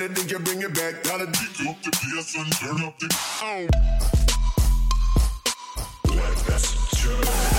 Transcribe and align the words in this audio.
better 0.00 0.14
think 0.14 0.30
you 0.30 0.38
bring 0.38 0.62
it 0.62 0.74
back. 0.74 1.02
Gotta 1.04 1.26
dig 1.26 1.68
up 1.68 1.82
the 1.82 1.90
bass 1.90 2.34
and 2.34 2.52
turn 2.52 2.82
up 2.86 2.98
the. 2.98 3.08
Oh. 3.42 3.66
Cause 6.46 7.49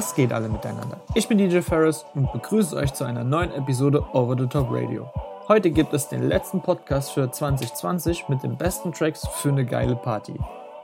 Was 0.00 0.14
geht 0.14 0.32
alle 0.32 0.48
miteinander? 0.48 0.98
Ich 1.12 1.28
bin 1.28 1.36
DJ 1.36 1.60
Ferris 1.60 2.06
und 2.14 2.32
begrüße 2.32 2.74
euch 2.74 2.94
zu 2.94 3.04
einer 3.04 3.22
neuen 3.22 3.52
Episode 3.52 4.02
Over 4.14 4.34
the 4.34 4.46
Top 4.46 4.68
Radio. 4.70 5.10
Heute 5.46 5.70
gibt 5.70 5.92
es 5.92 6.08
den 6.08 6.26
letzten 6.26 6.62
Podcast 6.62 7.12
für 7.12 7.30
2020 7.30 8.30
mit 8.30 8.42
den 8.42 8.56
besten 8.56 8.92
Tracks 8.92 9.28
für 9.28 9.50
eine 9.50 9.66
geile 9.66 9.96
Party. 9.96 10.32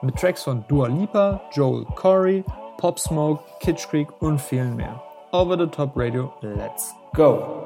Mit 0.03 0.17
Tracks 0.17 0.43
von 0.43 0.67
Dua 0.69 0.89
Lipa, 0.89 1.41
Joel 1.51 1.87
Corey, 1.95 2.45
Pop 2.77 2.99
Smoke, 2.99 3.43
Kitsch 3.61 3.89
Creek 3.89 4.09
und 4.21 4.39
vielen 4.39 4.77
mehr. 4.77 5.03
Over 5.33 5.57
the 5.57 5.67
Top 5.67 5.93
Radio, 5.97 6.31
let's 6.43 6.95
go! 7.15 7.66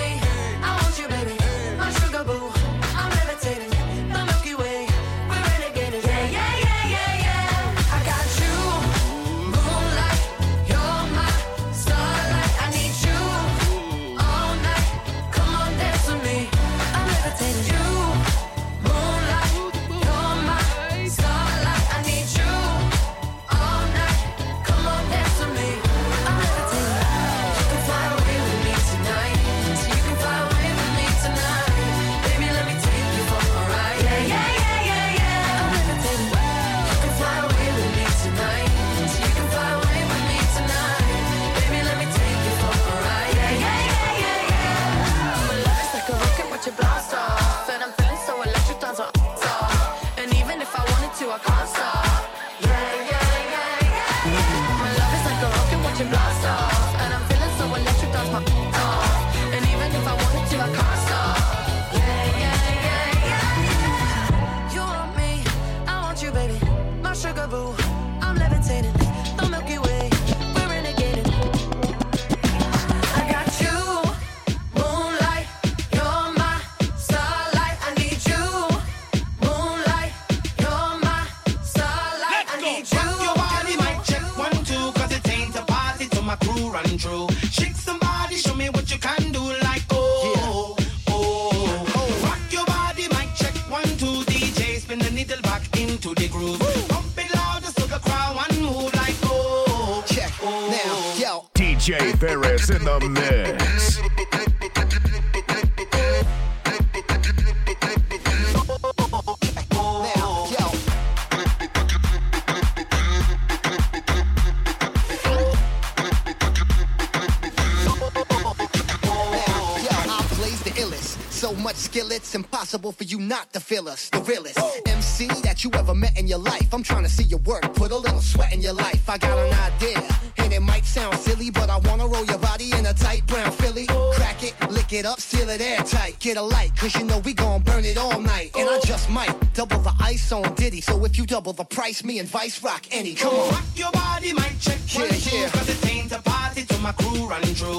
you 141.21 141.27
double 141.27 141.53
the 141.53 141.63
price, 141.63 142.03
me 142.03 142.17
and 142.17 142.27
Vice 142.27 142.63
rock 142.63 142.83
any. 142.91 143.13
Come 143.13 143.35
on. 143.35 143.51
Rock 143.51 143.63
your 143.75 143.91
body, 143.91 144.33
might 144.33 144.59
check 144.59 144.79
yeah, 144.87 145.05
yeah. 145.05 145.49
Cause 145.49 145.69
it 145.69 145.93
ain't 145.93 146.11
a 146.11 146.21
party 146.21 146.63
to 146.63 146.77
my 146.79 146.91
crew 146.93 147.27
running 147.27 147.53
through. 147.53 147.70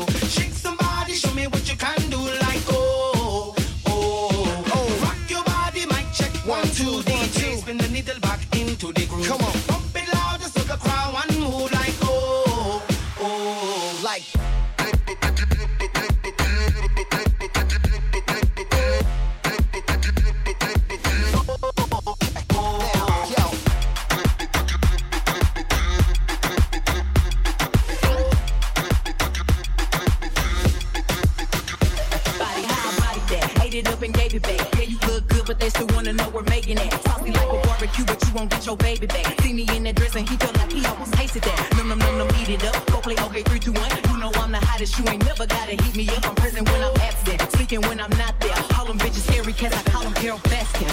to 45.76 45.84
heat 45.84 45.96
me 45.96 46.08
up. 46.08 46.26
I'm 46.28 46.34
present 46.34 46.68
when 46.70 46.82
I'm 46.82 46.96
absent. 47.00 47.40
Speaking 47.52 47.80
when 47.82 48.00
I'm 48.00 48.10
not 48.18 48.38
there. 48.40 48.54
All 48.76 48.86
them 48.86 48.98
bitches 48.98 49.26
scary 49.28 49.52
cats. 49.52 49.76
I 49.76 49.82
call 49.90 50.02
them 50.02 50.14
Carole 50.14 50.38
Baskin. 50.50 50.88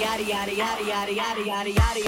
Yada, 0.00 0.24
yada, 0.24 0.54
yada, 0.54 0.84
yada, 0.84 1.12
yada, 1.12 1.40
yada, 1.44 1.70
yada. 1.70 2.03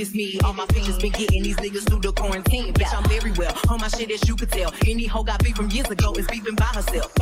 it's 0.00 0.14
me. 0.14 0.38
All 0.44 0.54
my 0.54 0.66
features 0.66 0.98
been 0.98 1.12
getting 1.12 1.42
these 1.42 1.56
niggas 1.56 1.88
through 1.88 2.00
the 2.00 2.12
quarantine. 2.12 2.72
Bitch, 2.72 2.94
I'm 2.96 3.04
very 3.08 3.32
well. 3.32 3.54
All 3.68 3.78
my 3.78 3.88
shit 3.88 4.10
as 4.10 4.26
you 4.28 4.34
could 4.34 4.50
tell. 4.50 4.72
Any 4.86 5.06
hoe 5.06 5.22
got 5.22 5.42
beat 5.44 5.56
from 5.56 5.70
years 5.70 5.88
ago 5.90 6.12
is 6.12 6.26
beeping 6.26 6.56
by 6.56 6.66
herself. 6.66 7.12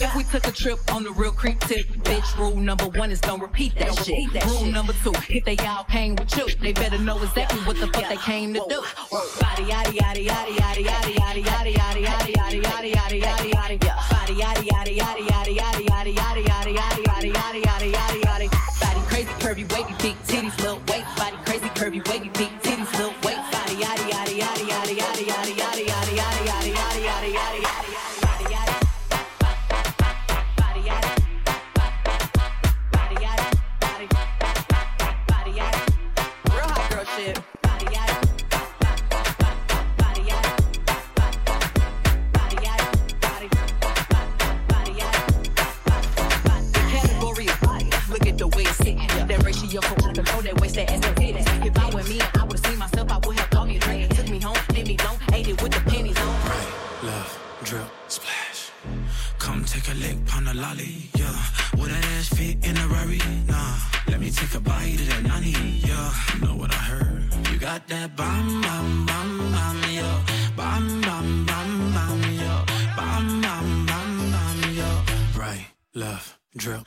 If 0.00 0.14
we 0.16 0.24
took 0.24 0.46
a 0.46 0.50
trip 0.50 0.78
on 0.92 1.04
the 1.04 1.10
real 1.12 1.32
creep 1.32 1.60
tip, 1.60 1.86
bitch, 2.02 2.36
rule 2.38 2.56
number 2.56 2.86
one 2.86 3.10
is 3.10 3.20
don't 3.20 3.40
repeat 3.40 3.74
that 3.76 3.88
don't 3.88 3.98
shit. 3.98 4.08
Repeat 4.08 4.32
that 4.32 4.46
rule 4.46 4.64
number 4.64 4.92
two, 5.04 5.12
if 5.28 5.44
they 5.44 5.56
all 5.58 5.84
came 5.84 6.16
with 6.16 6.36
you, 6.36 6.46
they 6.60 6.72
better 6.72 6.98
know 6.98 7.22
exactly 7.22 7.60
what 7.60 7.78
the 7.78 7.86
fuck 7.88 8.08
they 8.08 8.16
came 8.16 8.54
to 8.54 8.60
do. 8.68 8.80
Body, 9.40 9.64
yaddy, 9.64 9.98
yaddy, 9.98 10.26
yaddy, 10.26 10.56
yaddy, 10.56 10.84
yaddy. 10.84 11.23
I 64.74 64.86
eat 64.90 65.00
it 65.00 65.10
at 65.16 65.22
9 65.22 65.44
a.m. 65.44 65.68
Yeah, 65.88 66.12
know 66.42 66.56
what 66.56 66.70
I 66.72 66.82
heard. 66.90 67.22
You 67.50 67.58
got 67.58 67.86
that 67.88 68.16
bomb, 68.16 68.62
bomb, 68.62 69.06
bomb, 69.06 69.52
bomb, 69.54 69.82
yo. 69.98 70.08
Bomb, 70.56 71.00
bomb, 71.02 71.46
bomb, 71.46 71.92
bomb, 71.96 72.22
yo. 72.42 72.54
Bomb, 72.98 73.40
bomb, 73.44 73.86
bomb, 73.86 74.14
bomb, 74.34 74.62
yo. 74.80 74.90
Right, 75.38 75.66
left, 75.94 76.36
drill. 76.56 76.84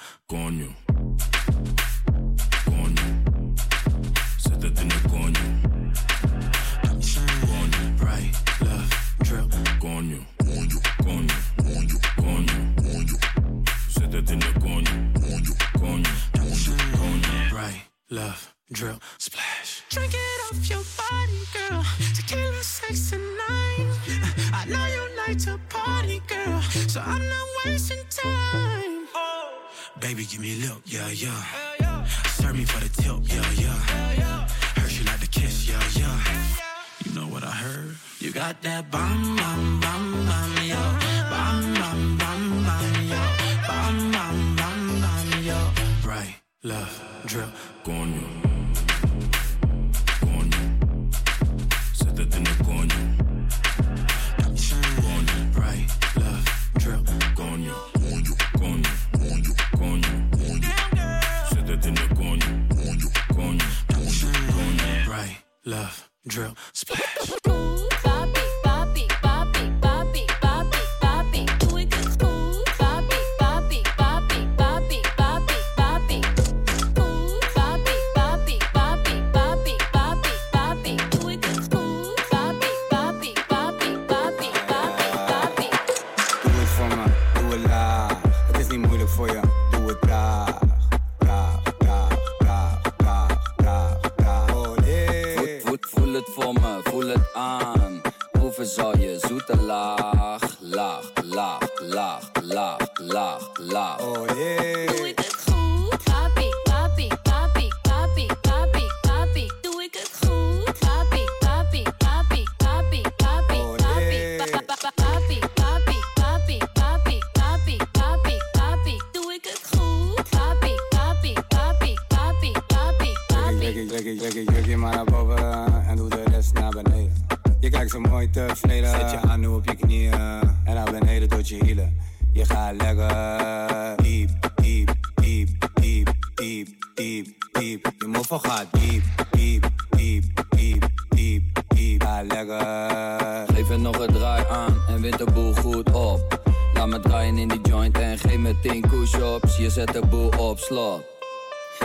lekker. 142.38 143.56
Geef 143.56 143.68
het 143.68 143.80
nog 143.80 144.00
een 144.00 144.14
draai 144.14 144.46
aan 144.50 144.84
en 144.88 145.02
wind 145.02 145.18
de 145.18 145.32
boel 145.34 145.54
goed 145.54 145.92
op. 145.92 146.40
Laat 146.74 146.88
me 146.88 147.00
draaien 147.00 147.38
in 147.38 147.48
die 147.48 147.62
joint 147.62 147.98
en 147.98 148.18
geef 148.18 148.38
me 148.38 148.60
10 148.60 148.82
push-ups. 148.82 149.58
Je 149.58 149.70
zet 149.70 149.94
de 149.94 150.06
boel 150.10 150.30
op 150.38 150.60
slot. 150.60 151.02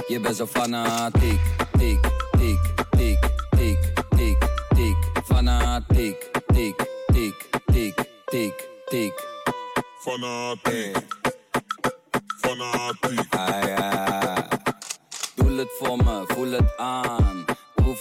Je 0.09 0.21
bent 0.21 0.37
zo 0.37 0.47
fanatiek, 0.47 1.41
tik, 1.79 1.99
tik, 2.31 2.59
tik, 2.91 3.19
tik, 3.51 3.93
tik, 4.17 4.39
tik. 4.77 4.97
Fanatiek, 5.25 6.31
tik, 6.47 6.75
tik, 7.13 7.49
tik, 7.73 7.95
tik, 8.25 8.69
tik. 8.85 9.13
Fanatiek. 10.01 10.97
Fanatiek. 12.41 13.35
Ah. 13.35 14.37
Doe 15.35 15.59
het 15.59 15.69
voor 15.79 15.97
me, 15.97 16.25
voel 16.27 16.51
het 16.51 16.77
aan 16.77 17.42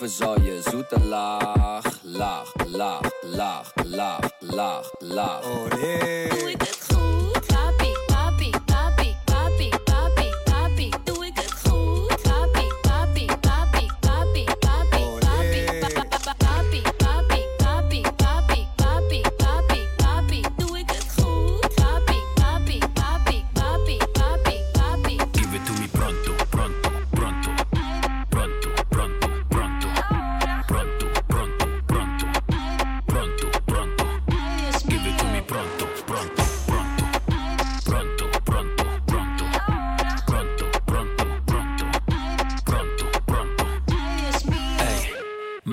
Boven 0.01 0.15
zal 0.15 0.41
je 0.41 0.62
zoete 0.70 1.00
laag, 1.00 2.00
laag, 2.03 2.53
laag, 2.67 3.01
laag, 3.22 3.72
laag, 3.86 4.29
laag, 4.39 4.91
laag. 5.00 5.46
Oh 5.46 5.81
nee. 5.81 6.29
Doe 6.29 6.50
ik 6.50 6.62
het 6.62 6.88
goed? 6.93 7.46
Papi. 7.46 7.91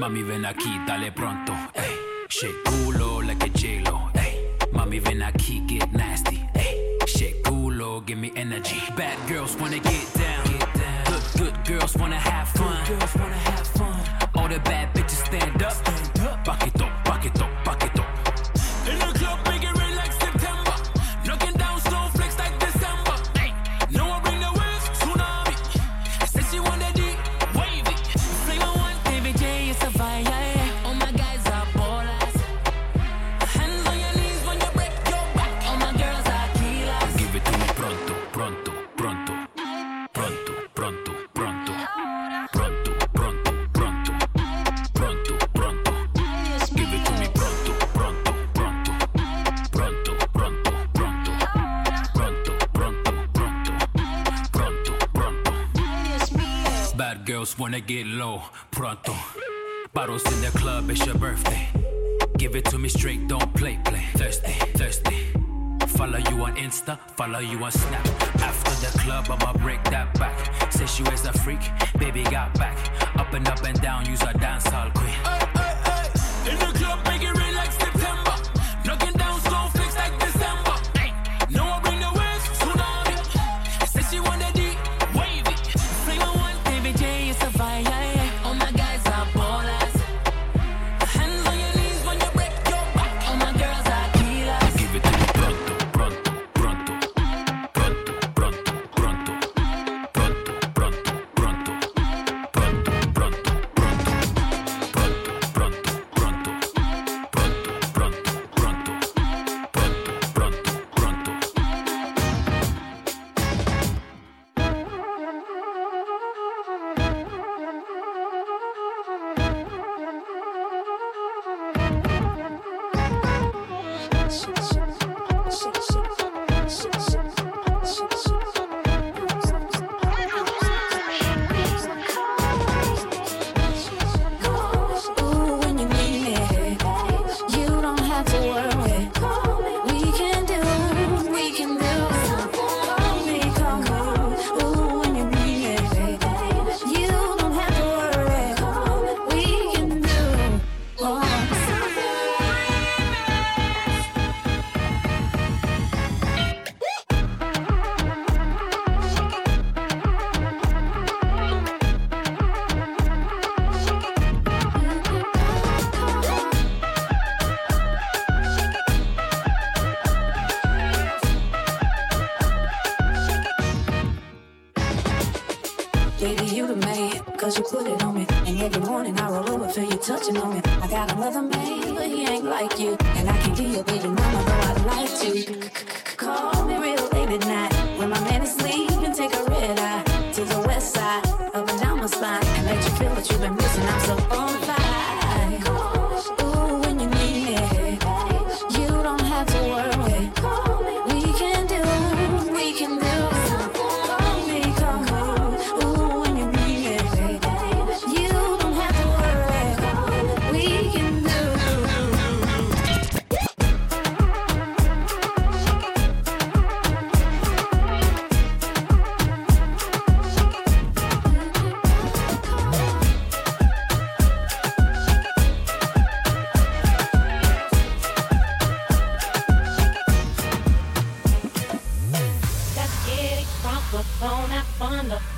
Mami, 0.09 0.23
ven 0.23 0.47
aquí, 0.47 0.71
dale 0.87 1.13
pronto. 1.13 1.53
Ey, 1.75 1.95
shake 2.31 2.65
culo 2.65 3.21
like 3.27 3.45
a 3.45 3.49
J-Lo. 3.51 4.09
Ey, 4.15 4.57
mami, 4.73 5.01
ven 5.01 5.21
aquí, 5.21 5.61
get 5.69 5.93
nasty. 5.93 6.43
Ey, 6.55 6.97
shake 7.07 7.43
culo, 7.43 8.01
give 8.07 8.17
me 8.17 8.33
energy. 8.35 8.81
Bad 8.97 9.19
girls 9.29 9.55
wanna 9.61 9.79
get 9.79 10.07
down. 10.15 10.45
Good, 11.05 11.23
good 11.37 11.65
girls 11.67 11.95
wanna 11.95 12.17
have 12.17 12.49
fun. 12.49 12.87
All 14.35 14.49
the 14.49 14.61
bad 14.61 14.88
to 57.81 57.87
get 57.87 58.07
low, 58.07 58.43
pronto. 58.71 59.15
Bottles 59.93 60.25
in 60.33 60.41
the 60.41 60.59
club, 60.59 60.91
it's 60.91 61.05
your 61.07 61.15
birthday. 61.17 61.69
Give 62.37 62.57
it 62.57 62.65
to 62.67 62.79
me 62.79 62.89
straight, 62.89 63.29
don't 63.29 63.53
play, 63.55 63.79
play. 63.85 64.05
Thirsty, 64.15 64.53
thirsty. 64.79 65.17
Follow 65.87 66.19
you 66.19 66.45
on 66.45 66.57
Insta, 66.57 66.99
follow 67.17 67.39
you 67.39 67.63
on 67.63 67.71
Snap. 67.71 68.07
After 68.41 68.75
the 68.85 68.99
club, 68.99 69.27
I'ma 69.31 69.53
break 69.55 69.83
that 69.85 70.19
back. 70.19 70.73
Say 70.73 70.87
she 70.87 71.03
was 71.05 71.25
a 71.27 71.33
freak, 71.33 71.61
baby 71.99 72.23
got 72.25 72.53
back. 72.59 72.79
Up 73.17 73.33
and 73.33 73.47
up 73.47 73.63
and 73.65 73.81
down, 73.81 74.07
use 74.07 74.23
a 74.23 74.33
dance 74.33 74.67
hall 74.67 74.91
queen. 74.91 75.09
Hey, 75.09 75.47
hey, 75.55 75.75
hey. 75.85 76.53
In 76.53 76.59
the 76.59 76.79
club. 76.79 76.98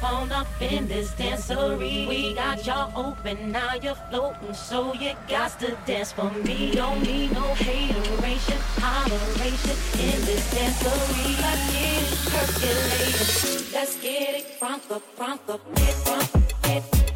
on 0.02 0.32
up 0.32 0.46
in 0.60 0.88
this 0.88 1.12
dancery. 1.12 2.08
We 2.08 2.34
got 2.34 2.64
y'all 2.66 2.92
open, 2.96 3.52
now 3.52 3.74
you're 3.74 3.94
floating, 3.94 4.54
so 4.54 4.94
you 4.94 5.12
got 5.28 5.58
to 5.60 5.76
dance 5.86 6.12
for 6.12 6.30
me. 6.30 6.72
Don't 6.72 7.02
need 7.02 7.32
no 7.32 7.54
hateration, 7.54 8.58
holleration 8.78 9.76
in 10.00 10.24
this 10.24 10.54
dancery. 10.54 11.40
Let's 11.40 11.72
get 11.72 12.02
it 12.02 12.20
percolated. 12.32 13.72
Let's 13.72 13.96
get 14.00 14.34
it 14.34 14.46
front 14.58 14.88
the 14.88 15.00
front 15.00 15.46
the 15.46 15.58
front 15.58 16.30
get. 16.62 17.09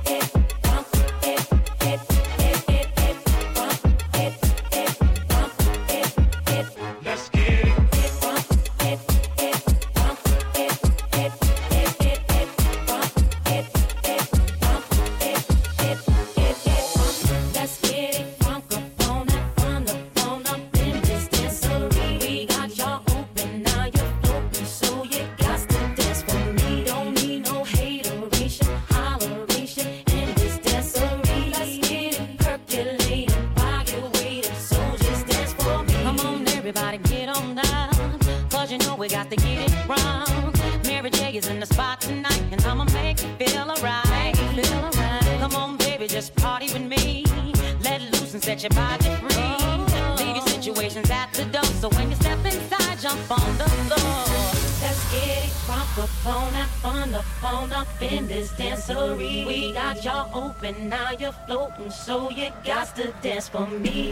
Me. 63.80 64.03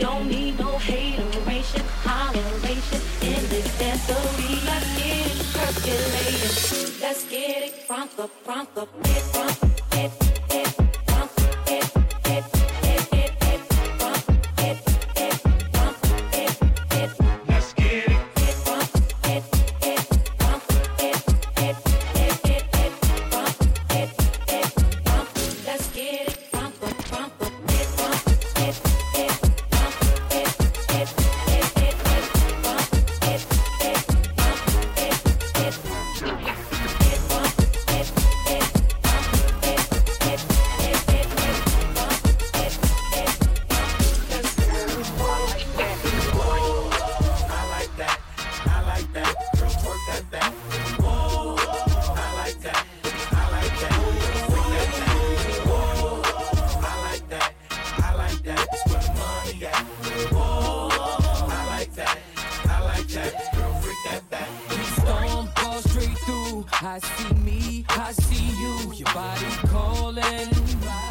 I 66.84 66.98
see 66.98 67.34
me, 67.34 67.84
I 67.90 68.10
see 68.10 68.44
you, 68.60 68.92
your 68.92 69.14
body 69.14 69.46
calling. 69.68 70.48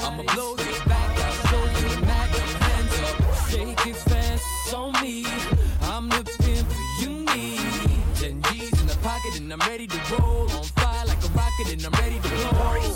I'ma 0.03 0.23
blow 0.33 0.57
your 0.57 0.85
back 0.85 1.17
out, 1.17 1.33
show 1.47 1.63
you 1.63 1.95
the 1.95 2.01
mag, 2.05 2.29
hands 2.59 2.99
up, 2.99 3.49
shake 3.49 3.87
it 3.87 3.95
fast 3.95 4.73
on 4.73 4.91
me. 5.01 5.25
I'm 5.83 6.09
the 6.09 6.29
pimp 6.39 6.67
you 6.99 7.09
need. 7.33 7.61
Ten 8.15 8.41
G's 8.51 8.81
in 8.81 8.87
the 8.87 8.97
pocket 9.01 9.39
and 9.39 9.53
I'm 9.53 9.59
ready 9.59 9.87
to 9.87 9.99
roll. 10.19 10.51
On 10.51 10.63
fire 10.63 11.05
like 11.07 11.23
a 11.23 11.29
rocket 11.29 11.71
and 11.71 11.85
I'm 11.85 11.93
ready 11.93 12.19
to 12.19 12.29
blow. 12.29 12.90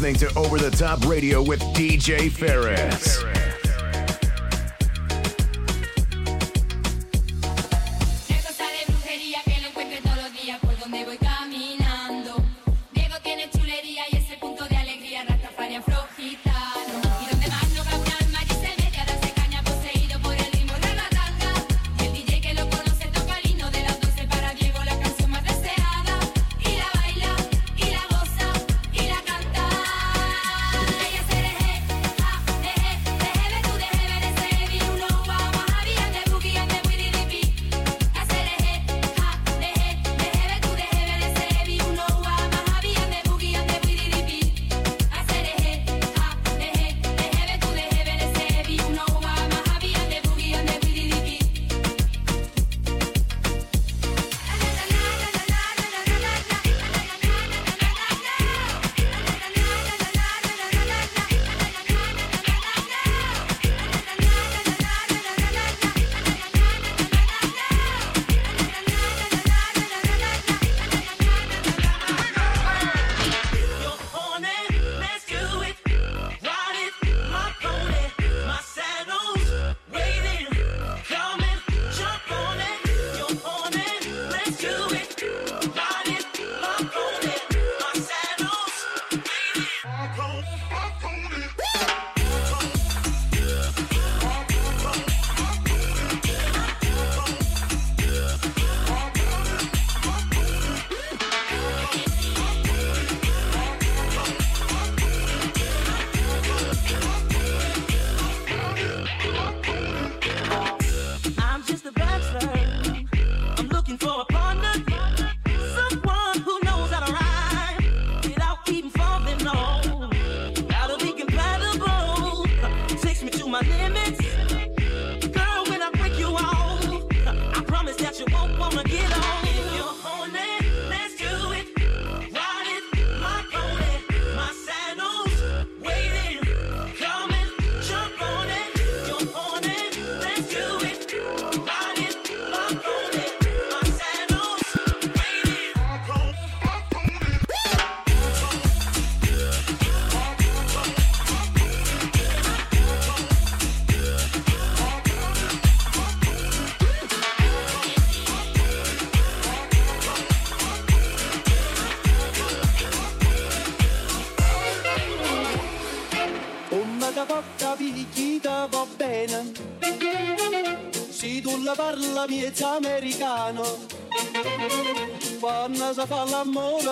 listening 0.00 0.14
to 0.14 0.38
Over 0.38 0.58
the 0.58 0.70
Top 0.70 1.04
Radio 1.06 1.42
with 1.42 1.58
DJ 1.74 2.30
Ferris. 2.30 3.27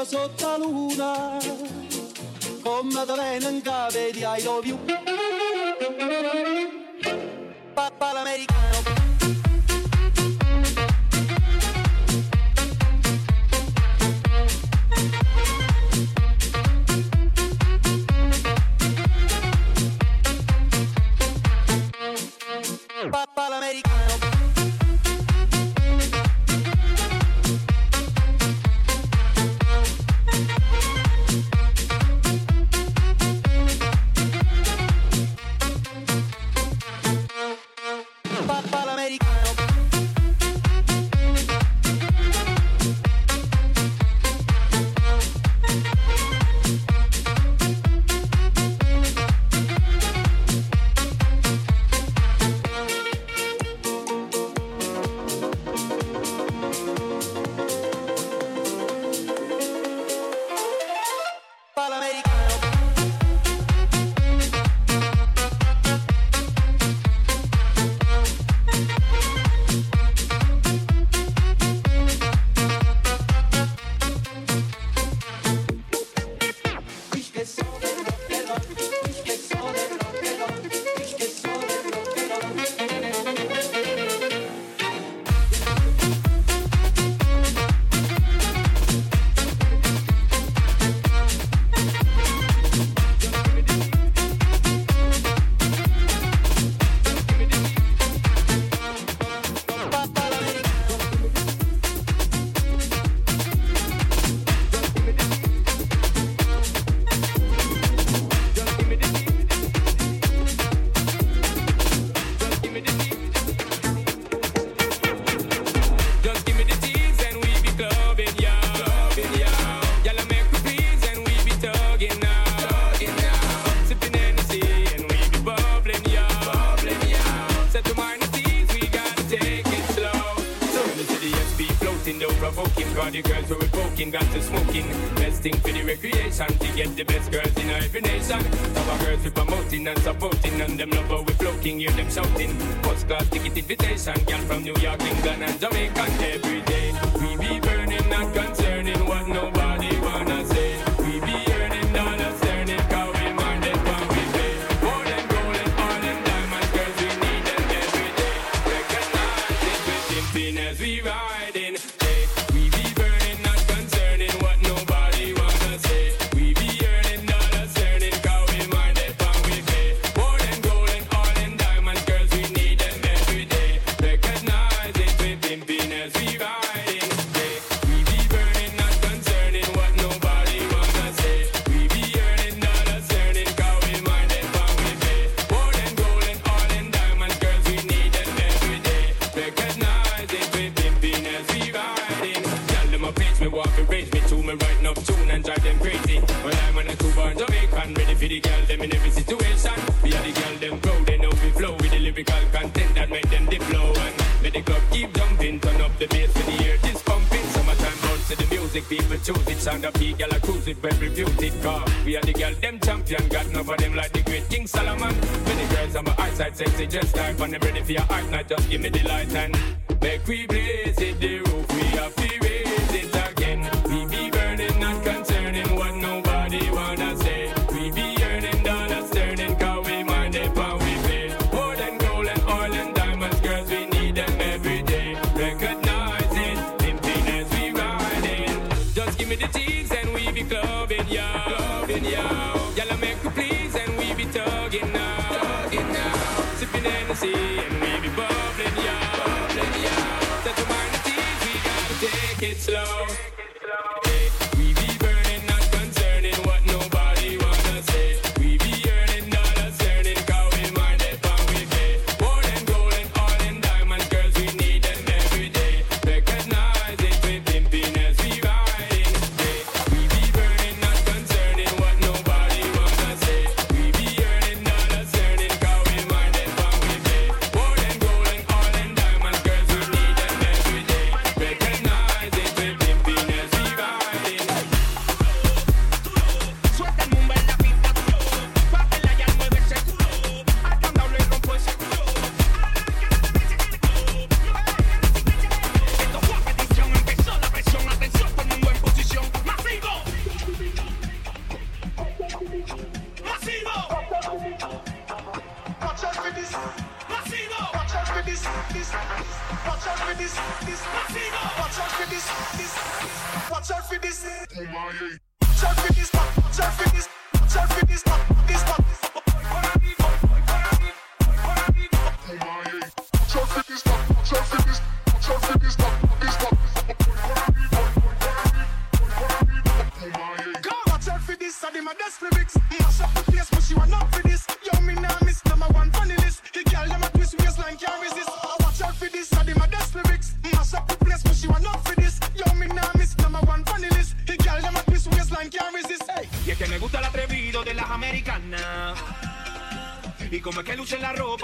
sotto 0.05 0.47
la 0.47 0.57
luna, 0.57 1.39
con 2.63 2.89
Maddalena 2.89 3.49
in 3.49 3.63
cave 3.63 4.11
di 4.13 4.21
I 4.21 4.43
love 4.43 4.67
you. 4.67 4.96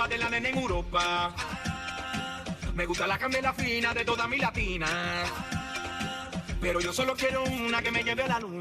de 0.09 0.19
la 0.19 0.29
nena 0.29 0.49
en 0.49 0.59
Europa. 0.59 1.35
Me 2.75 2.87
gusta 2.87 3.07
la 3.07 3.19
candela 3.19 3.53
fina 3.53 3.95
de 3.95 4.05
toda 4.05 4.27
mi 4.27 4.39
latina. 4.39 4.89
Pero 6.61 6.81
yo 6.81 6.93
solo 6.93 7.15
quiero 7.15 7.45
una 7.45 7.83
que 7.83 7.91
me 7.91 8.03
lleve 8.03 8.23
a 8.25 8.29
la 8.29 8.41
luz. 8.41 8.52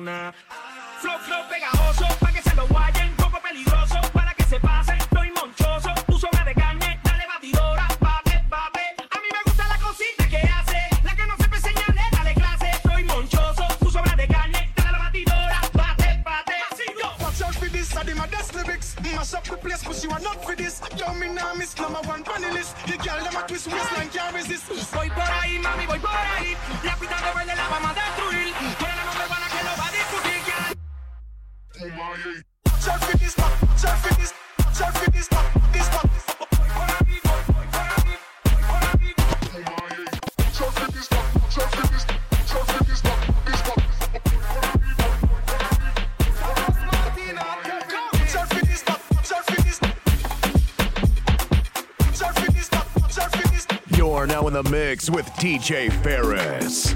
now 54.31 54.47
in 54.47 54.53
the 54.53 54.63
mix 54.63 55.09
with 55.09 55.25
DJ 55.33 55.91
Ferris. 56.01 56.95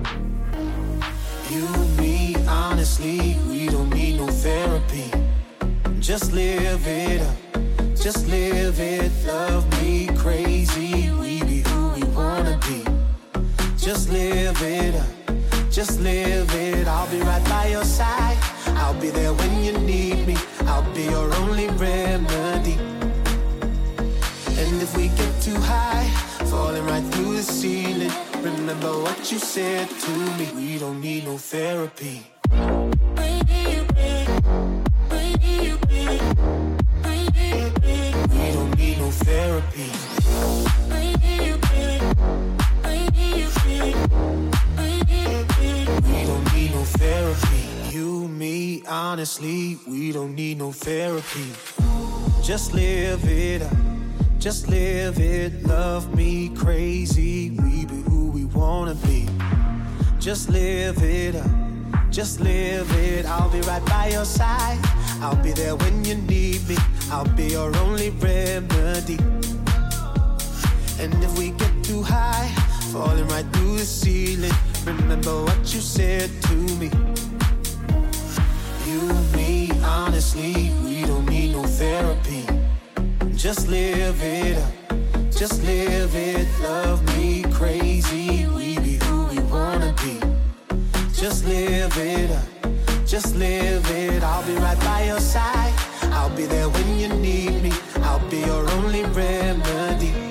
Just 6.11 6.33
live 6.33 6.85
it 6.87 7.21
up, 7.21 7.95
just 7.95 8.27
live 8.27 8.77
it. 8.81 8.90
Honestly, 49.21 49.77
we 49.87 50.11
don't 50.11 50.33
need 50.33 50.57
no 50.57 50.71
therapy. 50.71 51.51
Just 52.41 52.73
live 52.73 53.23
it 53.25 53.61
up. 53.61 53.77
Just 54.39 54.67
live 54.67 55.19
it. 55.19 55.63
Love 55.63 56.15
me 56.15 56.49
crazy. 56.49 57.51
We 57.51 57.85
be 57.85 58.01
who 58.09 58.31
we 58.31 58.45
wanna 58.45 58.95
be. 58.95 59.27
Just 60.19 60.49
live 60.49 61.03
it 61.03 61.35
up. 61.35 61.51
Just 62.09 62.39
live 62.39 62.89
it. 62.97 63.25
I'll 63.25 63.51
be 63.51 63.61
right 63.61 63.85
by 63.85 64.07
your 64.07 64.25
side. 64.25 64.79
I'll 65.21 65.43
be 65.43 65.51
there 65.51 65.75
when 65.75 66.03
you 66.03 66.15
need 66.15 66.67
me. 66.67 66.77
I'll 67.11 67.35
be 67.35 67.47
your 67.49 67.75
only 67.77 68.09
remedy. 68.09 69.40
And 71.01 71.23
if 71.23 71.35
we 71.35 71.49
get 71.49 71.83
too 71.83 72.03
high, 72.03 72.47
falling 72.91 73.27
right 73.29 73.45
through 73.53 73.77
the 73.77 73.85
ceiling, 73.85 74.51
remember 74.85 75.45
what 75.45 75.73
you 75.73 75.81
said 75.81 76.29
to 76.43 76.55
me. 76.77 76.91
You, 78.85 79.01
me, 79.35 79.71
honestly, 79.83 80.71
we 80.85 81.03
don't 81.05 81.25
need 81.25 81.53
no 81.53 81.63
therapy. 81.63 82.45
Just 83.35 83.67
live 83.67 84.21
it 84.21 84.59
up, 84.59 84.71
just 85.31 85.63
live 85.63 86.15
it. 86.15 86.47
Love 86.61 87.03
me 87.17 87.45
crazy, 87.51 88.45
we 88.45 88.77
be 88.77 88.99
who 89.05 89.25
we 89.25 89.39
wanna 89.39 89.95
be. 90.03 90.19
Just 91.15 91.45
live 91.45 91.97
it 91.97 92.29
up, 92.29 93.07
just 93.07 93.35
live 93.35 93.89
it. 93.89 94.21
I'll 94.21 94.45
be 94.45 94.53
right 94.53 94.79
by 94.81 95.05
your 95.05 95.19
side. 95.19 95.73
I'll 96.13 96.35
be 96.37 96.45
there 96.45 96.69
when 96.69 96.99
you 96.99 97.07
need 97.07 97.63
me. 97.63 97.73
I'll 98.03 98.19
be 98.29 98.41
your 98.41 98.69
only 98.69 99.03
remedy. 99.05 100.30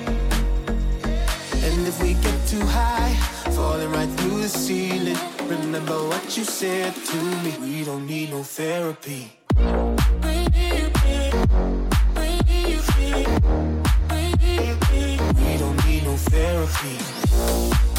If 1.91 2.01
we 2.01 2.13
get 2.13 2.47
too 2.47 2.65
high, 2.67 3.13
falling 3.51 3.91
right 3.91 4.07
through 4.17 4.43
the 4.43 4.47
ceiling, 4.47 5.17
remember 5.45 5.97
what 6.07 6.37
you 6.37 6.45
said 6.45 6.95
to 6.95 7.17
me. 7.43 7.51
We 7.59 7.83
don't 7.83 8.07
need 8.07 8.29
no 8.29 8.43
therapy. 8.43 9.33
We 9.57 9.67
don't 15.57 15.85
need 15.85 16.03
no 16.05 16.15
therapy. 16.15 17.90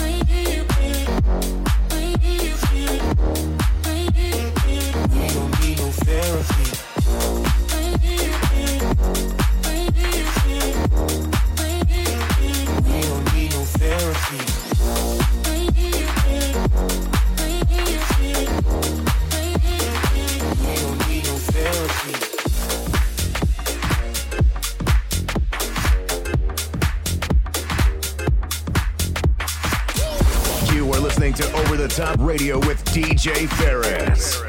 Radio 32.33 32.59
with 32.61 32.83
DJ 32.87 33.47
Ferris. 33.59 34.41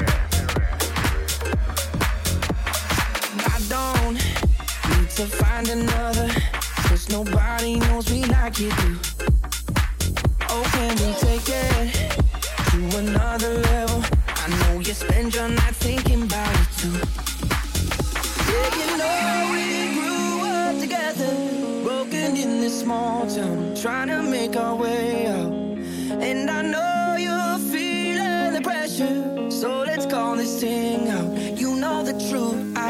I 3.44 3.60
don't 3.68 4.14
need 4.14 5.10
to 5.10 5.26
find 5.26 5.68
another, 5.68 6.30
cause 6.88 7.10
nobody 7.10 7.78
knows 7.80 8.10
me 8.10 8.24
like 8.24 8.58
you 8.58 8.70
do. 8.70 8.96
Oh, 10.48 10.64
can 10.72 10.96
we 10.96 11.12
take 11.26 11.46
it 11.46 12.22
to 12.70 12.98
another 13.00 13.52
level? 13.52 14.02
I 14.28 14.48
know 14.60 14.80
you 14.80 14.94
spend 14.94 15.34
your 15.34 15.50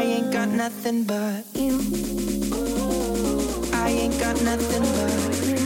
ain't 0.05 0.33
got 0.33 0.49
nothing 0.49 1.05
but 1.05 1.45
you. 1.55 1.81
I 3.73 3.89
ain't 3.91 4.19
got 4.21 4.41
nothing 4.43 4.83
but 4.95 5.35
you. 5.47 5.57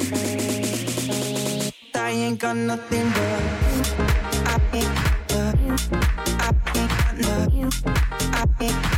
I 1.94 2.10
ain't 2.10 2.38
got 2.38 2.56
nothing 2.56 3.10
but. 3.10 3.42
I 4.46 4.60
ain't 4.74 4.94
got 5.28 5.58
you. 5.60 5.76
I 6.38 6.52
ain't 6.74 6.90
got 7.04 7.98
nothing. 8.60 8.97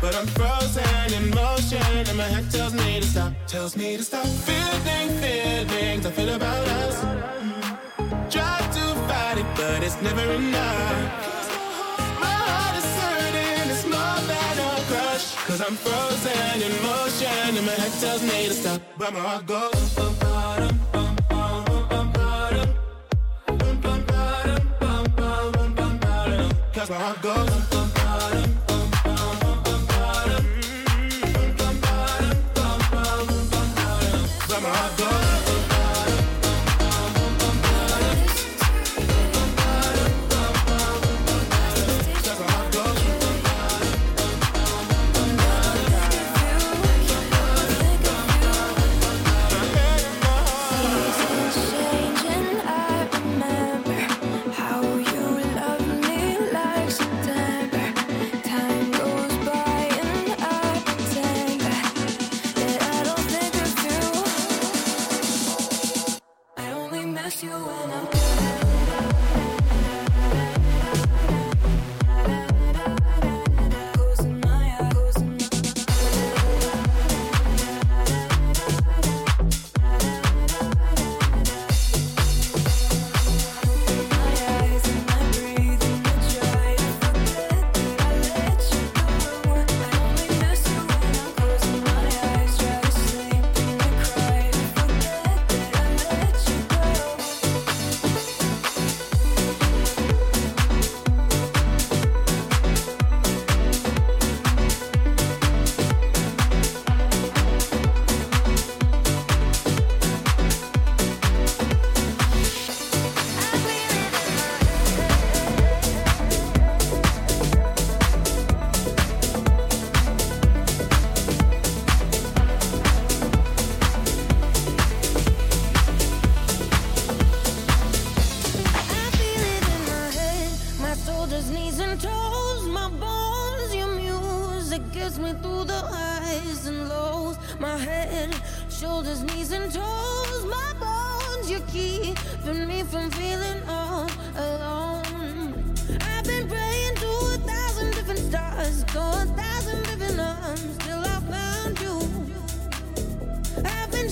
But 0.00 0.14
I'm 0.14 0.26
frozen 0.26 1.12
in 1.14 1.30
motion, 1.30 1.78
and 2.08 2.16
my 2.16 2.24
head 2.24 2.50
tells 2.50 2.74
me 2.74 3.00
to 3.00 3.06
stop, 3.06 3.32
tells 3.46 3.76
me 3.76 3.96
to 3.96 4.02
stop. 4.02 4.26
Feeling 4.26 5.08
feelings 5.20 6.04
I 6.06 6.10
feel 6.10 6.34
about 6.34 6.66
us. 6.68 7.00
Try 8.30 8.58
to 8.76 8.84
fight 9.08 9.38
it, 9.38 9.46
but 9.56 9.82
it's 9.82 10.00
never 10.02 10.26
enough. 10.32 10.98
My 12.20 12.36
heart 12.48 12.76
is 12.76 12.88
hurting, 13.00 13.70
it's 13.70 13.84
more 13.84 14.20
than 14.30 14.58
a 14.58 14.70
crush. 14.90 15.34
Cause 15.46 15.60
I'm 15.60 15.76
frozen 15.76 16.62
in 16.66 16.72
motion, 16.82 17.56
and 17.58 17.66
my 17.66 17.72
head 17.72 17.92
tells 18.00 18.22
me 18.22 18.48
to 18.48 18.54
stop, 18.54 18.80
but 18.98 19.12
my 19.12 19.20
heart 19.20 19.46
goes. 19.46 19.94
Cause 26.74 26.90
my 26.90 26.96
heart 26.96 27.22
goes. 27.22 27.53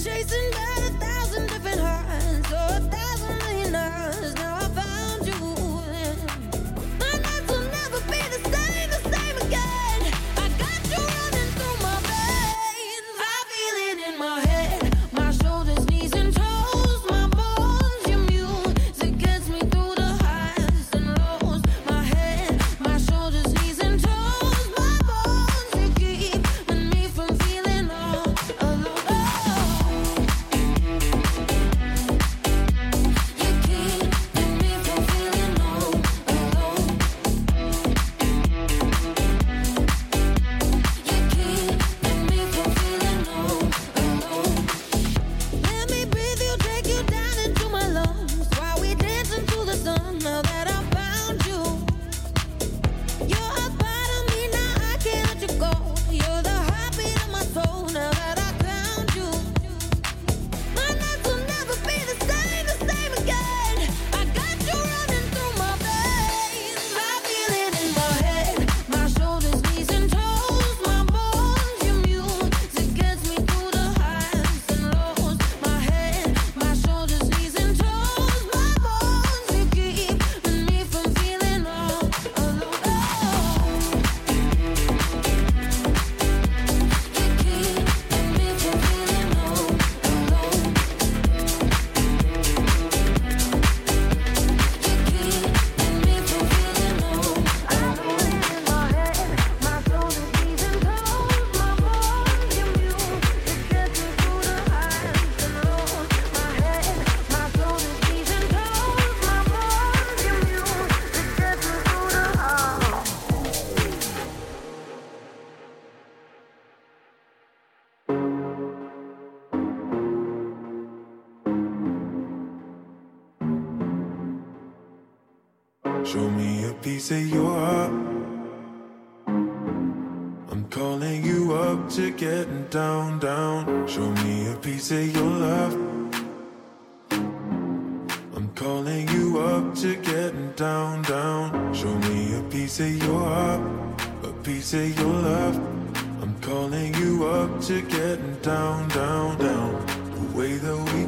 chasing 0.03 0.51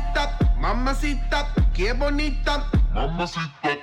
Mamacita, 0.00 0.38
mamacita, 0.58 1.48
qué 1.74 1.92
bonita. 1.92 2.64
Mamacita. 2.94 3.76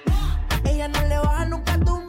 Ella 0.65 0.87
no 0.87 1.01
le 1.03 1.17
baja 1.19 1.45
nunca 1.45 1.77
tumba. 1.79 2.06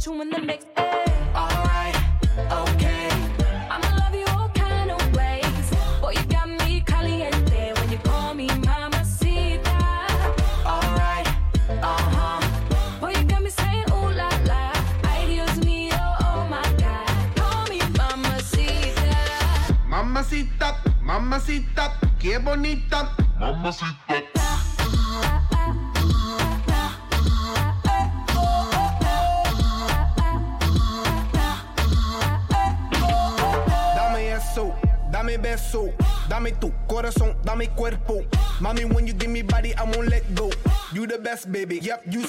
Put 0.00 0.06
you 0.06 0.22
in 0.22 0.30
the, 0.30 0.36
put 0.36 0.40
you 0.40 0.46
mix. 0.46 0.64
Alright, 1.34 1.96
okay. 2.50 3.08
I'ma 3.70 3.96
love 3.98 4.14
you 4.14 4.24
all 4.28 4.48
kind 4.54 4.90
of 4.90 5.14
ways. 5.14 5.70
Boy, 6.00 6.12
you 6.12 6.24
got 6.24 6.48
me 6.48 6.80
caliente 6.86 7.74
when 7.78 7.90
you 7.90 7.98
call 7.98 8.32
me 8.32 8.46
mamacita. 8.46 9.78
Alright, 10.64 11.26
uh 11.68 12.00
huh. 12.16 13.00
Boy, 13.00 13.10
you 13.10 13.24
got 13.24 13.42
me 13.42 13.50
saying 13.50 13.84
ooh 13.92 14.10
la 14.10 14.30
la. 14.46 14.72
Ay 15.04 15.26
Dios 15.26 15.58
mío, 15.66 16.00
oh 16.22 16.46
my 16.48 16.64
God. 16.78 17.36
Call 17.36 17.66
me 17.68 17.80
mamacita. 17.98 19.18
Mamacita, 19.86 20.76
mamacita, 21.02 21.92
qué 22.18 22.38
bonita. 22.38 23.14
Mamacita. 23.38 24.09
Baby. 41.50 41.78
Yep, 41.80 42.04
you 42.10 42.19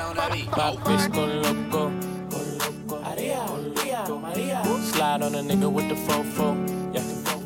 Papi's 0.00 1.08
con 1.08 1.42
loco. 1.42 1.90
Maria, 3.02 3.44
Maria, 3.74 4.04
Maria. 4.08 4.62
Slide 4.82 5.22
on 5.22 5.34
a 5.34 5.42
nigga 5.42 5.70
with 5.70 5.88
the 5.88 5.94
fofo. 5.94 6.56
Yeah, 6.94 7.02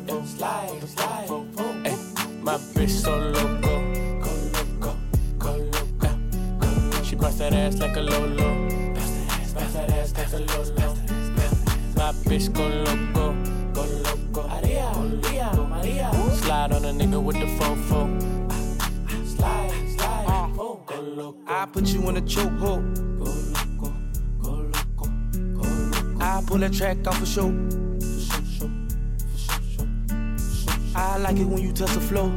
yeah. 0.07 0.23
Slide, 0.25 0.87
slide. 0.87 1.29
Ay, 1.85 1.97
my 2.41 2.57
bitch 2.73 2.89
so 2.89 3.11
loco. 3.17 3.81
Go 4.21 4.31
loco, 4.55 4.95
go 5.37 5.51
loco. 5.51 7.03
She 7.03 7.15
bust 7.15 7.39
that 7.39 7.53
ass 7.53 7.77
like 7.79 7.97
a 7.97 8.01
lolo. 8.01 8.69
Bust 8.93 9.73
that 9.73 9.91
ass 9.91 10.13
like 10.17 10.33
a 10.33 10.39
lolo. 10.39 10.95
My 11.95 12.11
bitch 12.23 12.53
go 12.53 12.67
loco, 12.67 13.35
go 13.73 13.83
loco. 14.05 14.47
Maria, 14.47 14.91
Maria, 14.95 15.53
Maria. 15.53 16.11
Slide 16.35 16.71
on 16.71 16.85
a 16.85 16.91
nigga 16.93 17.21
with 17.21 17.37
the 17.37 17.47
fofo. 17.57 18.34
Go 21.25 21.31
loco. 21.31 21.51
I 21.51 21.65
put 21.65 21.87
you 21.87 22.07
in 22.09 22.17
a 22.17 22.21
chokehold. 22.21 22.83
I 26.21 26.43
pull 26.45 26.57
that 26.59 26.73
track 26.73 26.97
off 27.07 27.21
a 27.21 27.25
show. 27.25 27.49
I 30.95 31.17
like 31.17 31.37
it 31.37 31.45
when 31.45 31.63
you 31.63 31.73
touch 31.73 31.91
the 31.93 32.01
flow. 32.01 32.31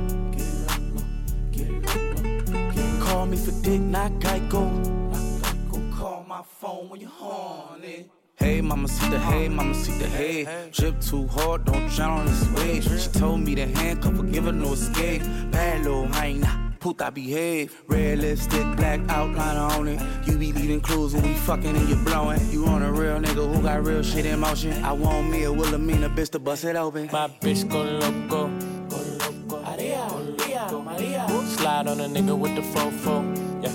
Call 3.04 3.26
me 3.26 3.36
for 3.36 3.52
dick, 3.62 3.80
not 3.80 4.12
Geico. 4.20 4.64
Call 5.94 6.24
my 6.26 6.42
phone 6.42 6.88
when 6.88 7.00
you're 7.00 7.10
horny. 7.10 8.06
Hey, 8.36 8.60
mama, 8.62 8.88
see 8.88 9.08
the 9.10 9.18
hey, 9.18 9.48
mama, 9.48 9.74
see 9.74 9.92
the 9.98 10.06
hey. 10.06 10.70
Drip 10.72 11.00
too 11.00 11.26
hard, 11.26 11.64
don't 11.66 11.88
drown 11.90 12.20
on 12.20 12.26
this 12.26 12.48
wave. 12.52 12.84
She 12.84 13.10
told 13.18 13.40
me 13.40 13.54
to 13.54 13.66
handcuff 13.66 14.16
her, 14.16 14.22
give 14.22 14.44
her 14.44 14.52
no 14.52 14.72
escape. 14.72 15.22
Bad 15.50 15.84
little 15.84 16.06
hyena, 16.06 16.67
puta 16.88 17.10
behave. 17.10 17.82
Red 17.86 18.20
lipstick, 18.20 18.64
black 18.76 19.00
outline 19.10 19.56
on 19.56 19.88
it. 19.88 20.00
You 20.26 20.38
be 20.38 20.52
leaving 20.52 20.80
clues 20.80 21.12
when 21.12 21.22
we 21.22 21.34
fucking 21.34 21.76
and 21.76 21.88
you 21.88 21.96
blowing. 21.96 22.40
You 22.50 22.64
on 22.66 22.82
a 22.82 22.90
real 22.90 23.20
nigga 23.20 23.44
who 23.54 23.62
got 23.62 23.84
real 23.84 24.02
shit 24.02 24.24
in 24.24 24.40
motion. 24.40 24.72
I 24.82 24.92
want 24.92 25.30
me 25.30 25.44
a 25.44 25.52
Wilhelmina 25.52 26.08
bitch 26.08 26.30
to 26.30 26.38
bust 26.38 26.64
it 26.64 26.76
open. 26.76 27.10
My 27.12 27.28
bitch 27.42 27.68
go 27.68 27.82
loco. 27.82 28.48
Maria, 29.66 30.08
Maria, 30.28 30.64
Maria. 30.72 31.26
Slide 31.56 31.88
on 31.88 32.00
a 32.00 32.08
nigga 32.08 32.38
with 32.38 32.54
the 32.54 32.62
fofo. 32.62 33.16
Yeah, 33.62 33.70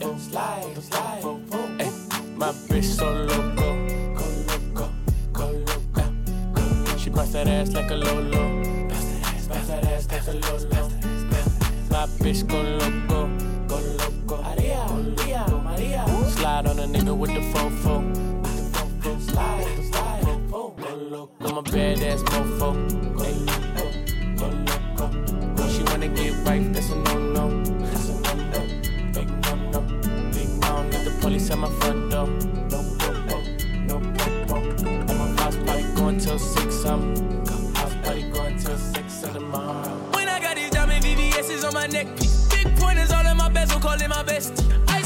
yeah. 0.00 0.18
Slide, 0.18 0.82
slide. 0.82 1.22
Ay, 1.78 1.90
my 2.34 2.50
bitch 2.68 2.84
so 2.84 3.12
loco. 3.30 3.68
Go 4.18 4.26
loco, 4.48 4.90
go 5.32 5.46
loco. 5.68 6.96
She 6.98 7.10
bust 7.10 7.32
that 7.34 7.46
ass 7.46 7.72
like 7.74 7.90
a 7.92 7.94
lolo. 7.94 8.88
Bust 8.88 9.06
that 9.12 9.24
ass, 9.24 9.46
bust 9.46 9.68
that 9.68 9.84
ass 9.84 10.10
like 10.10 10.26
a 10.26 10.32
lolo. 10.32 10.95
Bitch 11.96 12.46
go 12.46 12.60
loco, 12.60 13.26
go 13.66 13.76
loco. 13.96 14.42
Maria, 14.42 14.84
Maria, 14.90 15.46
Maria. 15.64 16.04
Slide 16.28 16.66
on 16.66 16.78
a 16.78 16.86
nigga 16.86 17.16
with 17.16 17.32
the 17.32 17.40
fofo. 17.40 18.02
Slide, 19.22 19.66
slide. 19.90 20.50
Go 20.50 20.74
loco. 21.10 21.30
I'm 21.40 21.56
a 21.56 21.62
badass 21.62 22.22
mofo. 22.24 22.76
Ay, 23.22 23.36
go 24.36 24.46
loco. 24.46 25.06
When 25.56 25.68
she 25.70 25.82
wanna 25.84 26.08
get 26.08 26.34
right, 26.46 26.72
that's 26.72 26.90
a 26.90 26.96
no-no. 26.96 27.64
That's 27.64 28.08
a 28.10 28.12
no-no. 28.20 28.60
Big 29.14 29.28
no-no. 29.46 29.80
Big 30.32 30.48
no, 30.60 30.82
need 30.82 31.04
the 31.06 31.18
police 31.22 31.50
at 31.50 31.58
my 31.58 31.70
front 31.80 32.10
door. 32.10 32.26
No 32.70 32.80
popo, 32.98 33.38
no 33.88 33.96
popo. 34.18 34.56
My 35.14 35.42
house 35.42 35.56
party 35.64 35.84
going 35.94 36.18
till 36.18 36.38
six. 36.38 36.84
I'm 36.84 37.16
house 37.74 37.94
party 38.04 38.30
going 38.30 38.58
till 38.58 38.76
six 38.76 39.22
in 39.22 39.32
the 39.32 39.40
morning. 39.40 39.95
On 41.64 41.74
my 41.74 41.86
neck. 41.86 42.06
Big 42.50 42.76
pointers 42.76 43.12
all 43.12 43.26
in 43.26 43.36
my 43.36 43.48
bezel, 43.48 43.80
call 43.80 44.00
it 44.00 44.08
my 44.08 44.22
bestie. 44.22 44.66
I 44.88 45.00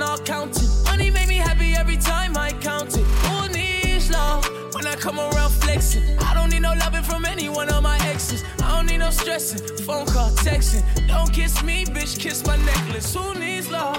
a 0.00 0.18
counting. 0.24 0.68
Money 0.84 1.10
make 1.10 1.28
me 1.28 1.36
happy 1.36 1.74
every 1.74 1.96
time 1.96 2.36
I 2.36 2.52
count 2.52 2.96
it. 2.96 3.04
Who 3.26 3.48
needs 3.48 4.10
love 4.10 4.44
when 4.74 4.86
I 4.86 4.94
come 4.96 5.18
around 5.18 5.50
flexing? 5.50 6.18
I 6.18 6.34
don't 6.34 6.50
need 6.50 6.62
no 6.62 6.74
loving 6.74 7.02
from 7.02 7.24
any 7.24 7.48
one 7.48 7.68
of 7.68 7.82
my 7.82 7.98
exes. 8.08 8.42
I 8.62 8.76
don't 8.76 8.86
need 8.86 8.98
no 8.98 9.10
stressing. 9.10 9.60
Phone 9.84 10.06
call, 10.06 10.30
texting. 10.30 10.84
Don't 11.06 11.32
kiss 11.32 11.62
me, 11.62 11.84
bitch, 11.84 12.18
kiss 12.18 12.44
my 12.46 12.56
necklace. 12.56 13.14
Who 13.14 13.34
needs 13.34 13.70
love? 13.70 13.96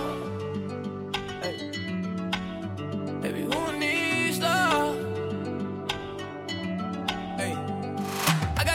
Baby, 3.21 3.41
who 3.41 3.79
needs 3.79 4.39
love? 4.39 5.06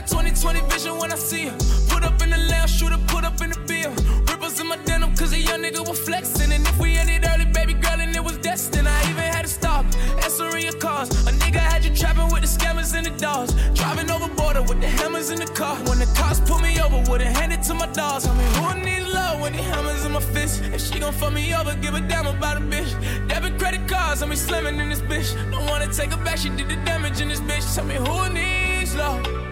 Got 0.03 0.09
2020 0.09 0.61
vision 0.68 0.98
when 0.98 1.12
I 1.12 1.16
see 1.16 1.46
her. 1.46 1.57
Put 1.88 2.05
up 2.05 2.20
in 2.22 2.30
the 2.30 2.38
lounge, 2.50 2.70
shooter, 2.70 2.98
put 3.07 3.24
up 3.24 3.40
in 3.40 3.50
the 3.50 3.61
bill. 3.66 3.90
Ripples 4.26 4.59
in 4.61 4.66
my 4.66 4.76
denim, 4.84 5.14
cause 5.16 5.32
a 5.32 5.38
young 5.38 5.62
nigga 5.62 5.86
was 5.86 5.98
flexing. 6.00 6.53
And 6.53 6.66
if 6.66 6.78
we 6.78 6.96
ended 6.96 7.24
early, 7.28 7.46
baby 7.46 7.74
girl, 7.74 8.00
and 8.00 8.14
it 8.14 8.24
was 8.24 8.36
destined, 8.38 8.88
I 8.88 9.11
even 9.11 9.22
had 9.22 9.42
to 9.42 9.48
stop. 9.48 9.84
Answering 10.22 10.64
your 10.64 10.78
calls. 10.78 11.11
A 11.28 11.32
nigga 11.32 11.61
had 11.61 11.84
you 11.84 11.94
trapping 11.94 12.28
with 12.32 12.42
the 12.42 12.48
scammers 12.48 12.94
and 12.94 13.07
the 13.07 13.11
dogs. 13.11 13.55
Driving 13.74 14.11
over 14.11 14.28
border 14.34 14.62
with 14.62 14.80
the 14.80 14.88
hammers 14.88 15.30
in 15.30 15.38
the 15.38 15.46
car. 15.46 15.76
When 15.88 15.98
the 15.98 16.11
cops 16.16 16.40
pull 16.40 16.59
me 16.59 16.80
over, 16.80 16.98
would've 17.11 17.26
handed 17.26 17.62
to 17.64 17.74
my 17.74 17.86
dogs. 17.86 18.26
I 18.26 18.34
mean, 18.34 18.53
who 18.57 18.84
needs 18.84 19.12
love 19.12 19.40
when 19.40 19.53
the 19.53 19.62
hammers 19.62 20.05
in 20.05 20.12
my 20.12 20.20
fist? 20.20 20.62
If 20.62 20.80
she 20.80 20.98
gon' 20.98 21.12
fuck 21.12 21.32
me 21.32 21.55
over, 21.55 21.74
give 21.76 21.94
a 21.94 22.00
damn 22.00 22.26
about 22.26 22.57
a 22.57 22.61
bitch. 22.61 22.90
Debit 23.28 23.59
credit 23.59 23.86
cards, 23.88 24.22
I 24.22 24.26
mean, 24.26 24.38
slimming 24.38 24.80
in 24.80 24.88
this 24.88 25.03
bitch. 25.03 25.30
Don't 25.53 25.66
wanna 25.66 25.92
take 25.92 26.11
her 26.11 26.24
back, 26.24 26.38
she 26.38 26.48
did 26.48 26.68
the 26.68 26.76
damage 26.84 27.20
in 27.20 27.28
this 27.28 27.40
bitch. 27.40 27.74
Tell 27.74 27.84
me 27.84 27.94
who 27.94 28.28
needs 28.32 28.96
love? 28.96 29.51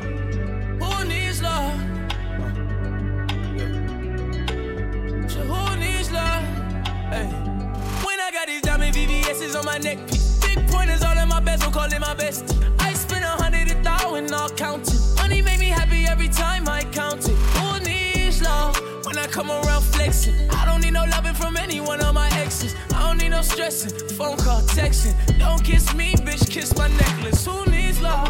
Neck 9.83 9.99
piece, 10.09 10.39
big 10.41 10.67
pointers 10.69 11.03
all 11.03 11.17
in 11.17 11.29
my 11.29 11.41
bezel, 11.41 11.71
call 11.71 11.93
it 11.93 12.01
my 12.01 12.15
bestie. 12.15 12.57
I 12.79 12.93
spend 12.93 13.25
a 13.25 13.29
hundred 13.29 13.71
a 13.71 13.83
thousand, 13.83 14.33
all 14.33 14.49
counting. 14.51 14.99
Money 15.17 15.43
make 15.43 15.59
me 15.59 15.69
happy 15.69 16.07
every 16.07 16.29
time 16.29 16.69
I 16.69 16.85
count 16.85 17.29
it. 17.29 17.37
Who 17.59 17.81
needs 17.81 18.43
love? 18.43 18.79
When 19.05 19.19
I 19.19 19.27
come 19.27 19.51
around 19.51 19.83
flexing, 19.83 20.35
I 20.51 20.65
don't 20.67 20.83
need 20.83 20.93
no 20.93 21.05
loving 21.05 21.35
from 21.35 21.57
any 21.57 21.81
one 21.81 22.01
of 22.01 22.15
my 22.15 22.29
exes. 22.39 22.75
I 22.95 23.03
don't 23.07 23.19
need 23.19 23.31
no 23.31 23.43
stressing, 23.43 24.09
phone 24.17 24.37
call, 24.37 24.61
texting. 24.63 25.15
Don't 25.39 25.63
kiss 25.65 25.95
me, 25.95 26.15
bitch, 26.15 26.51
kiss 26.51 26.77
my 26.77 26.89
necklace. 26.89 27.45
Who 27.47 27.65
needs 27.67 28.01
love? 28.01 28.29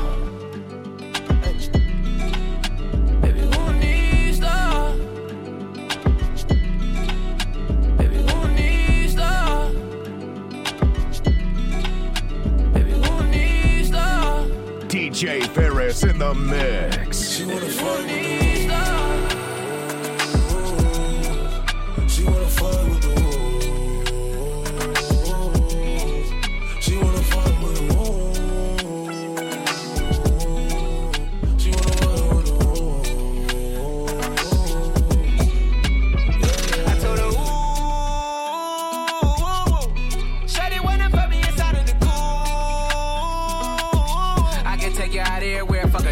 DJ 15.20 15.46
Ferris 15.48 16.02
in 16.02 16.16
the 16.16 16.34
mix. 16.34 17.40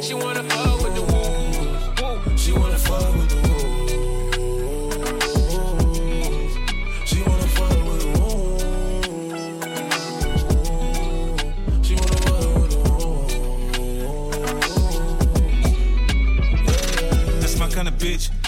She 0.00 0.14
wanna 0.14 0.44
fuck 0.44 0.82
with 0.82 0.94
the 0.94 1.02
woo. 1.02 2.36
She 2.36 2.52
wanna 2.52 2.78
fuck 2.78 3.14
with 3.16 3.28
the 3.30 3.36
She 7.04 7.20
wanna 7.22 7.48
fuck 7.48 7.70
with 7.84 8.00
the 8.02 8.08
She 11.82 11.94
wanna 11.94 12.16
fuck 12.24 12.54
with 12.54 12.70
the 12.70 12.78
wall 12.86 13.08
That's 17.40 17.56
my 17.58 17.68
kind 17.68 17.88
of 17.88 17.94
bitch. 17.94 18.37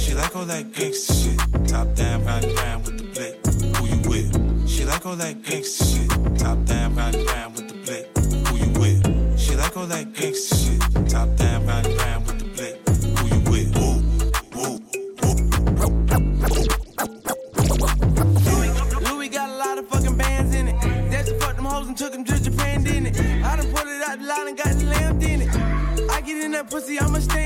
She 0.00 0.14
like 0.14 0.34
all 0.34 0.46
that 0.46 0.72
gangsta 0.72 1.12
shit. 1.22 1.38
Top 1.68 1.94
down, 1.94 2.22
and 2.26 2.56
round 2.56 2.86
with 2.86 2.96
the 2.98 3.04
blick. 3.14 3.36
Who 3.76 3.84
you 3.86 4.00
with? 4.08 4.68
She 4.68 4.84
like 4.86 5.04
all 5.04 5.16
that 5.16 5.42
gangsta 5.42 5.84
shit. 5.92 6.08
Top 6.38 6.64
down, 6.64 6.98
and 6.98 7.26
round 7.26 7.54
with 7.54 7.68
the 7.68 7.74
blick. 7.84 8.06
Who 8.48 8.56
you 8.56 8.70
with? 8.80 9.38
She 9.38 9.54
like 9.56 9.76
all 9.76 9.86
that 9.86 10.12
gangsta 10.12 10.54
shit. 10.62 10.80
Top 11.10 11.28
down, 11.36 11.68
and 11.68 11.86
round 11.98 12.26
with 12.26 12.38
the 12.38 12.46
blick. 12.56 12.76
Who 13.18 13.24
you 13.34 13.40
with? 13.50 13.68
Woo, 13.76 14.00
woo, 14.54 14.80
woo. 15.22 15.40
Louis 19.12 19.28
got 19.28 19.48
a 19.50 19.56
lot 19.56 19.78
of 19.78 19.86
fucking 19.88 20.16
bands 20.16 20.54
in 20.54 20.68
it. 20.68 20.76
That's 21.10 21.30
fucked 21.32 21.56
them 21.56 21.66
hoes 21.66 21.88
and 21.88 21.96
took 21.96 22.12
them 22.12 22.24
to 22.24 22.42
Japan, 22.42 22.84
didn't 22.84 23.06
it? 23.06 23.16
I 23.44 23.56
done 23.56 23.70
pulled 23.72 23.86
it 23.86 24.02
out 24.08 24.18
the 24.18 24.24
line 24.24 24.48
and 24.48 24.56
got 24.56 24.82
lamb 24.82 25.20
in 25.20 25.42
it. 25.42 25.50
I 26.10 26.20
get 26.22 26.42
in 26.42 26.52
that 26.52 26.70
pussy, 26.70 26.98
I'ma 26.98 27.18
stand 27.18 27.39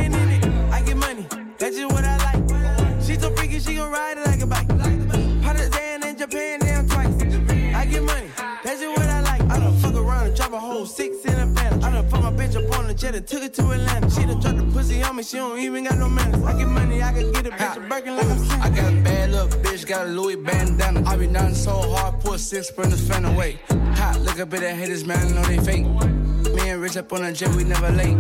up 13.25 13.35
on 13.35 13.41
the 13.41 13.43
jet 13.43 13.43
and 13.43 13.43
took 13.43 13.43
it 13.43 13.55
to 13.55 13.71
Atlanta. 13.71 14.11
She 14.11 14.27
done 14.27 14.41
dropped 14.41 14.57
the 14.57 14.73
pussy 14.73 15.03
on 15.03 15.17
me, 15.17 15.23
she 15.23 15.37
don't 15.37 15.59
even 15.59 15.85
got 15.85 15.99
no 15.99 16.09
manners. 16.09 16.43
I 16.45 16.59
get 16.59 16.69
money, 16.69 17.03
I 17.03 17.13
can 17.13 17.33
get 17.33 17.47
a 17.47 17.51
bitch 17.51 17.77
a 17.77 17.81
Birkin 17.89 18.17
like 18.17 18.27
I'm 18.27 18.63
I 18.63 18.71
got 18.71 18.93
a 18.93 18.97
bad 19.03 19.31
little 19.31 19.49
bitch, 19.49 19.87
got 19.87 20.07
a 20.07 20.11
Louis 20.11 20.37
bandana. 20.37 21.03
I 21.07 21.17
be 21.17 21.27
nothing 21.27 21.55
so 21.55 21.73
hard, 21.95 22.21
put 22.21 22.41
six 22.41 22.69
sprinters 22.69 23.07
fan 23.07 23.25
away. 23.25 23.59
Hot, 23.69 24.21
look 24.21 24.41
up 24.41 24.53
at 24.55 24.61
the 24.61 24.75
haters, 24.75 25.05
man, 25.05 25.19
I 25.19 25.31
know 25.33 25.43
they 25.43 25.59
fake. 25.59 25.87
Me 26.55 26.71
and 26.71 26.81
Rich 26.81 26.97
up 26.97 27.13
on 27.13 27.23
the 27.23 27.33
jet, 27.33 27.55
we 27.55 27.65
never 27.65 27.91
late. 27.91 28.17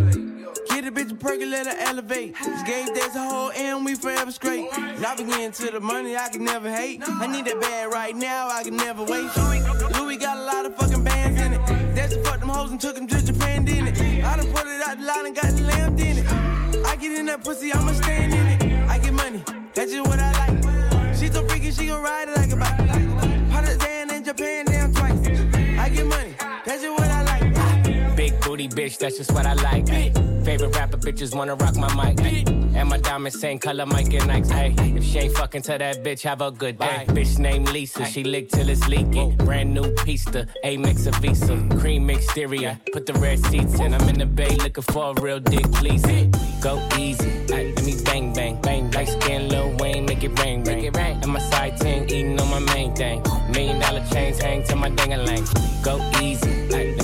Get 0.68 0.86
a 0.86 0.92
bitch 0.92 1.12
a 1.12 1.14
perky, 1.14 1.46
let 1.46 1.66
her 1.66 1.76
elevate. 1.78 2.34
This 2.42 2.62
game 2.64 2.88
there's 2.94 3.14
a 3.14 3.28
whole 3.28 3.50
and 3.52 3.84
we 3.84 3.94
forever 3.94 4.32
straight. 4.32 4.66
Now 4.98 5.14
we 5.16 5.24
getting 5.24 5.52
to 5.52 5.70
the 5.70 5.80
money, 5.80 6.16
I 6.16 6.28
can 6.30 6.44
never 6.44 6.70
hate. 6.70 7.02
I 7.06 7.26
need 7.26 7.44
that 7.46 7.60
bag 7.60 7.92
right 7.92 8.16
now, 8.16 8.48
I 8.48 8.64
can 8.64 8.76
never 8.76 9.04
wait. 9.04 9.28
Louis, 9.36 9.98
Louis 9.98 10.16
got 10.16 10.36
a 10.38 10.42
lot 10.42 10.66
of 10.66 10.74
fucking 10.76 11.04
bands 11.04 11.23
what 12.12 12.26
fucked 12.26 12.40
them 12.40 12.48
hoes 12.48 12.70
and 12.70 12.80
took 12.80 12.94
them 12.94 13.06
to 13.06 13.24
Japan, 13.24 13.64
didn't 13.64 13.88
it? 13.88 14.24
I 14.24 14.36
done 14.36 14.52
put 14.52 14.66
it 14.66 14.86
out 14.86 14.98
the 14.98 15.04
line 15.04 15.26
and 15.26 15.34
got 15.34 15.52
the 15.56 15.62
lamb 15.62 15.98
in 15.98 16.18
it. 16.18 16.86
I 16.86 16.96
get 16.96 17.18
in 17.18 17.26
that 17.26 17.42
pussy, 17.42 17.72
I'ma 17.72 17.92
stand 17.92 18.34
in 18.34 18.46
it. 18.46 18.88
I 18.88 18.98
get 18.98 19.12
money, 19.12 19.42
that's 19.74 19.92
just 19.92 20.06
what 20.06 20.18
I 20.18 20.32
like. 20.32 21.16
She 21.16 21.28
so 21.28 21.46
freaky, 21.46 21.70
she 21.70 21.86
gon' 21.86 22.02
ride 22.02 22.28
it 22.28 22.36
like 22.36 22.52
a 22.52 22.56
bike. 22.56 22.76
Put 23.52 23.64
it 23.68 23.80
down 23.80 24.10
in 24.14 24.24
Japan, 24.24 24.66
down 24.66 24.92
twice. 24.92 25.12
I 25.78 25.88
get 25.88 26.06
money, 26.06 26.34
that's 26.66 26.82
just 26.82 26.92
what 26.92 27.00
I 27.00 27.02
like. 27.02 27.03
Big 27.03 27.03
booty 28.44 28.68
bitch, 28.68 28.98
that's 28.98 29.16
just 29.16 29.32
what 29.32 29.46
I 29.46 29.54
like. 29.54 29.86
Favorite 30.44 30.76
rapper 30.76 30.98
bitches 30.98 31.34
wanna 31.34 31.54
rock 31.54 31.76
my 31.76 31.92
mic. 31.94 32.20
And 32.74 32.88
my 32.88 32.98
diamonds 32.98 33.40
same 33.40 33.58
color, 33.58 33.86
Mike 33.86 34.12
and. 34.12 34.46
Hey, 34.50 34.74
if 34.96 35.04
she 35.04 35.18
ain't 35.20 35.34
fucking 35.36 35.62
to 35.62 35.78
that 35.78 36.04
bitch, 36.04 36.22
have 36.22 36.42
a 36.42 36.50
good 36.50 36.78
day. 36.78 37.04
Bitch 37.08 37.38
named 37.38 37.70
Lisa, 37.70 38.04
she 38.04 38.24
lick 38.24 38.50
till 38.50 38.68
it's 38.68 38.86
leaking. 38.88 39.36
Brand 39.36 39.72
new 39.72 39.94
pista, 40.04 40.46
A 40.64 40.76
mix 40.76 41.06
of 41.06 41.14
Visa, 41.16 41.56
cream 41.78 42.10
exterior. 42.10 42.78
Put 42.92 43.06
the 43.06 43.14
red 43.14 43.38
seats 43.46 43.78
in. 43.80 43.94
I'm 43.94 44.08
in 44.08 44.18
the 44.18 44.26
bay 44.26 44.56
looking 44.56 44.84
for 44.84 45.14
a 45.16 45.20
real 45.22 45.40
dick, 45.40 45.70
please. 45.72 46.04
Go 46.60 46.82
easy, 46.98 47.30
ay, 47.52 47.72
let 47.76 47.84
me 47.84 47.94
bang 48.04 48.32
bang 48.34 48.60
bang. 48.60 48.90
Light 48.90 49.08
skin, 49.08 49.48
Lil 49.48 49.76
Wayne, 49.78 50.04
make 50.04 50.24
it 50.24 50.38
rain, 50.40 50.62
make 50.64 50.84
it 50.84 50.96
rain. 50.96 51.20
And 51.22 51.32
my 51.32 51.40
side 51.40 51.78
ting 51.78 52.04
eating 52.10 52.40
on 52.40 52.50
my 52.50 52.74
main 52.74 52.94
thing. 52.94 53.22
Million 53.50 53.80
dollar 53.80 54.04
chains 54.12 54.38
hang 54.40 54.64
to 54.64 54.76
my 54.76 54.88
ding 54.90 55.12
a. 55.12 55.24
Go 55.82 56.00
easy, 56.20 57.03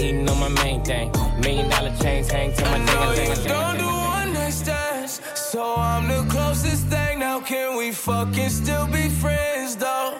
eating 0.00 0.28
on 0.28 0.38
my 0.40 0.48
main 0.62 0.82
thing. 0.82 1.12
Million 1.40 1.68
dollar 1.68 1.94
chains 2.00 2.30
hang 2.30 2.52
to 2.54 2.64
my 2.64 2.78
ding 2.78 2.88
a 2.88 2.92
know 2.92 3.12
you 3.12 3.48
don't 3.48 3.78
do 3.78 3.86
one 3.86 4.32
night 4.32 4.52
stands, 4.52 5.20
so 5.34 5.74
I'm 5.76 6.08
the 6.08 6.26
closest 6.30 6.86
thing. 6.86 7.18
Now 7.18 7.40
can 7.40 7.76
we 7.76 7.92
fucking 7.92 8.48
still 8.50 8.86
be 8.86 9.08
friends 9.08 9.76
though? 9.76 10.18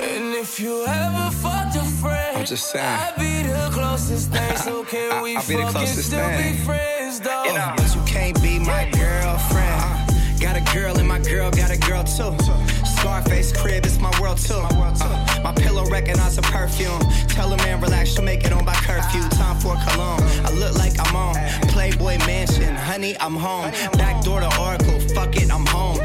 And 0.00 0.34
if 0.34 0.58
you 0.60 0.84
ever 0.86 1.30
fucked 1.30 1.76
a 1.76 1.84
friend, 2.00 2.38
I'm 2.38 2.44
just 2.44 2.70
saying. 2.70 2.84
I'd 2.86 3.14
be 3.18 3.42
the 3.48 3.68
closest 3.72 4.30
thing. 4.32 4.56
So 4.68 4.84
can 4.84 5.22
we 5.22 5.36
I'll 5.36 5.46
be 5.46 5.54
the 5.54 5.62
fucking 5.62 5.72
closest 5.72 6.06
still 6.08 6.26
thing. 6.26 6.56
be 6.56 6.58
friends 6.64 7.20
though? 7.20 7.44
You 7.44 7.52
know, 7.54 7.72
but 7.76 7.94
you 7.94 8.02
can't 8.06 8.40
be 8.42 8.58
my 8.58 8.84
girlfriend. 8.90 9.82
Uh, 9.82 10.07
got 10.38 10.56
a 10.56 10.74
girl 10.74 10.96
and 10.98 11.08
my 11.08 11.18
girl 11.18 11.50
got 11.50 11.70
a 11.70 11.78
girl 11.78 12.04
too. 12.04 12.36
Scarface 12.84 13.52
crib, 13.52 13.84
it's 13.84 13.98
my 13.98 14.12
world 14.20 14.38
too. 14.38 14.54
Uh, 14.54 15.40
my 15.42 15.52
pillow 15.52 15.84
recognize 15.86 16.38
a 16.38 16.42
perfume. 16.42 17.00
Tell 17.28 17.52
a 17.52 17.56
man 17.58 17.80
relax, 17.80 18.10
she'll 18.10 18.24
make 18.24 18.44
it 18.44 18.52
on 18.52 18.64
by 18.64 18.74
curfew. 18.74 19.22
Time 19.30 19.58
for 19.58 19.76
cologne. 19.88 20.22
I 20.44 20.50
look 20.52 20.76
like 20.76 20.92
I'm 20.98 21.16
on 21.16 21.34
Playboy 21.68 22.18
Mansion. 22.26 22.74
Honey, 22.74 23.16
I'm 23.20 23.34
home. 23.34 23.70
Back 23.92 24.22
door 24.24 24.40
to 24.40 24.60
Oracle. 24.60 25.00
Fuck 25.14 25.36
it, 25.36 25.50
I'm 25.52 25.66
home. 25.66 25.98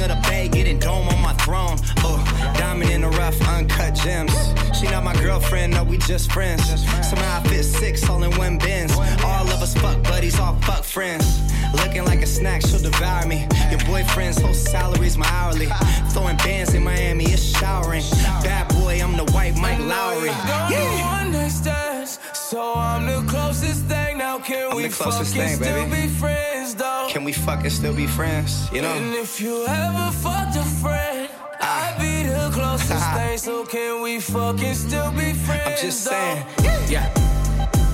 King 0.00 0.10
of 0.10 0.16
the 0.16 0.28
Bay, 0.28 0.48
getting 0.48 0.78
dome 0.78 1.08
on 1.08 1.20
my 1.20 1.34
throne. 1.34 1.76
Uh, 1.98 2.54
diamond 2.54 2.90
in 2.90 3.02
the 3.02 3.08
rough, 3.08 3.38
uncut 3.48 3.94
gems. 3.94 4.32
She 4.78 4.86
not 4.86 5.04
my 5.04 5.14
girlfriend, 5.20 5.74
no, 5.74 5.84
we 5.84 5.98
just 5.98 6.32
friends. 6.32 6.64
Somehow 7.06 7.40
I 7.40 7.48
fit 7.48 7.64
six 7.64 8.08
all 8.08 8.22
in 8.22 8.30
one 8.38 8.56
bins. 8.56 8.92
All 8.92 9.46
of 9.48 9.60
us 9.60 9.74
fuck 9.74 10.02
buddies, 10.02 10.38
all 10.38 10.54
fuck 10.62 10.84
friends. 10.84 11.26
Looking 11.74 12.04
like 12.04 12.22
a 12.22 12.26
snack, 12.26 12.62
she'll 12.62 12.80
devour 12.80 13.26
me. 13.26 13.46
Your 13.70 13.80
boyfriend's 13.80 14.40
whole 14.40 14.54
salary's 14.54 15.18
my 15.18 15.28
hourly. 15.28 15.68
Throwing 16.12 16.36
bands 16.38 16.72
in 16.72 16.82
Miami, 16.82 17.24
it's 17.24 17.42
showering. 17.58 18.04
Bad 18.42 18.68
boy, 18.68 19.00
I'm 19.02 19.16
the 19.18 19.30
white 19.32 19.56
Mike 19.58 19.80
Lowrey. 19.80 20.32
Do 20.70 20.80
one 21.04 21.32
night 21.32 21.50
stands, 21.50 22.18
so 22.50 22.74
I'm 22.74 23.06
the 23.06 23.24
closest 23.30 23.84
thing. 23.84 24.18
Now 24.18 24.38
can 24.40 24.70
I'm 24.70 24.76
we 24.76 24.82
the 24.88 24.88
closest 24.88 25.34
fucking 25.36 25.48
thing, 25.48 25.62
still 25.62 25.88
baby. 25.88 26.08
be 26.08 26.08
friends 26.08 26.74
though? 26.74 27.06
Can 27.08 27.22
we 27.22 27.32
fucking 27.32 27.70
still 27.70 27.94
be 27.94 28.06
friends? 28.08 28.68
You 28.72 28.82
know. 28.82 28.88
And 28.92 29.14
if 29.14 29.40
you 29.40 29.64
ever 29.66 30.10
fucked 30.10 30.56
a 30.56 30.64
friend, 30.64 31.28
ah. 31.60 31.94
I'd 31.94 32.00
be 32.00 32.28
the 32.28 32.50
closest 32.58 33.06
thing. 33.14 33.38
So 33.38 33.64
can 33.64 34.02
we 34.02 34.18
fucking 34.18 34.74
still 34.74 35.12
be 35.12 35.32
friends? 35.32 35.62
I'm 35.80 35.86
just 35.86 36.04
though? 36.04 36.10
saying. 36.10 36.46
Yeah. 36.90 37.06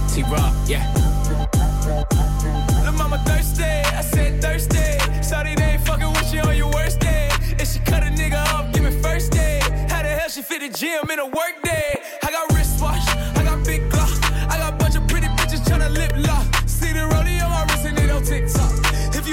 T 0.08 0.22
Rock, 0.22 0.54
yeah. 0.66 0.84
Lil' 2.82 2.92
mama 2.92 3.18
thirsty, 3.26 3.62
I 3.62 4.00
said 4.00 4.40
thirsty. 4.40 5.22
Sorry 5.22 5.54
they 5.54 5.72
ain't 5.76 5.86
fucking 5.86 6.10
with 6.12 6.32
you 6.32 6.40
on 6.40 6.56
your 6.56 6.70
worst 6.72 7.00
day. 7.00 7.28
If 7.60 7.68
she 7.72 7.78
cut 7.80 8.02
a 8.02 8.06
nigga 8.06 8.42
off, 8.54 8.72
give 8.72 8.84
me 8.84 8.90
first 9.02 9.32
day. 9.32 9.60
How 9.90 10.00
the 10.02 10.08
hell 10.08 10.30
she 10.30 10.40
fit 10.40 10.60
the 10.62 10.70
gym 10.70 11.10
in 11.10 11.18
a 11.18 11.26
work 11.26 11.60
day? 11.62 11.95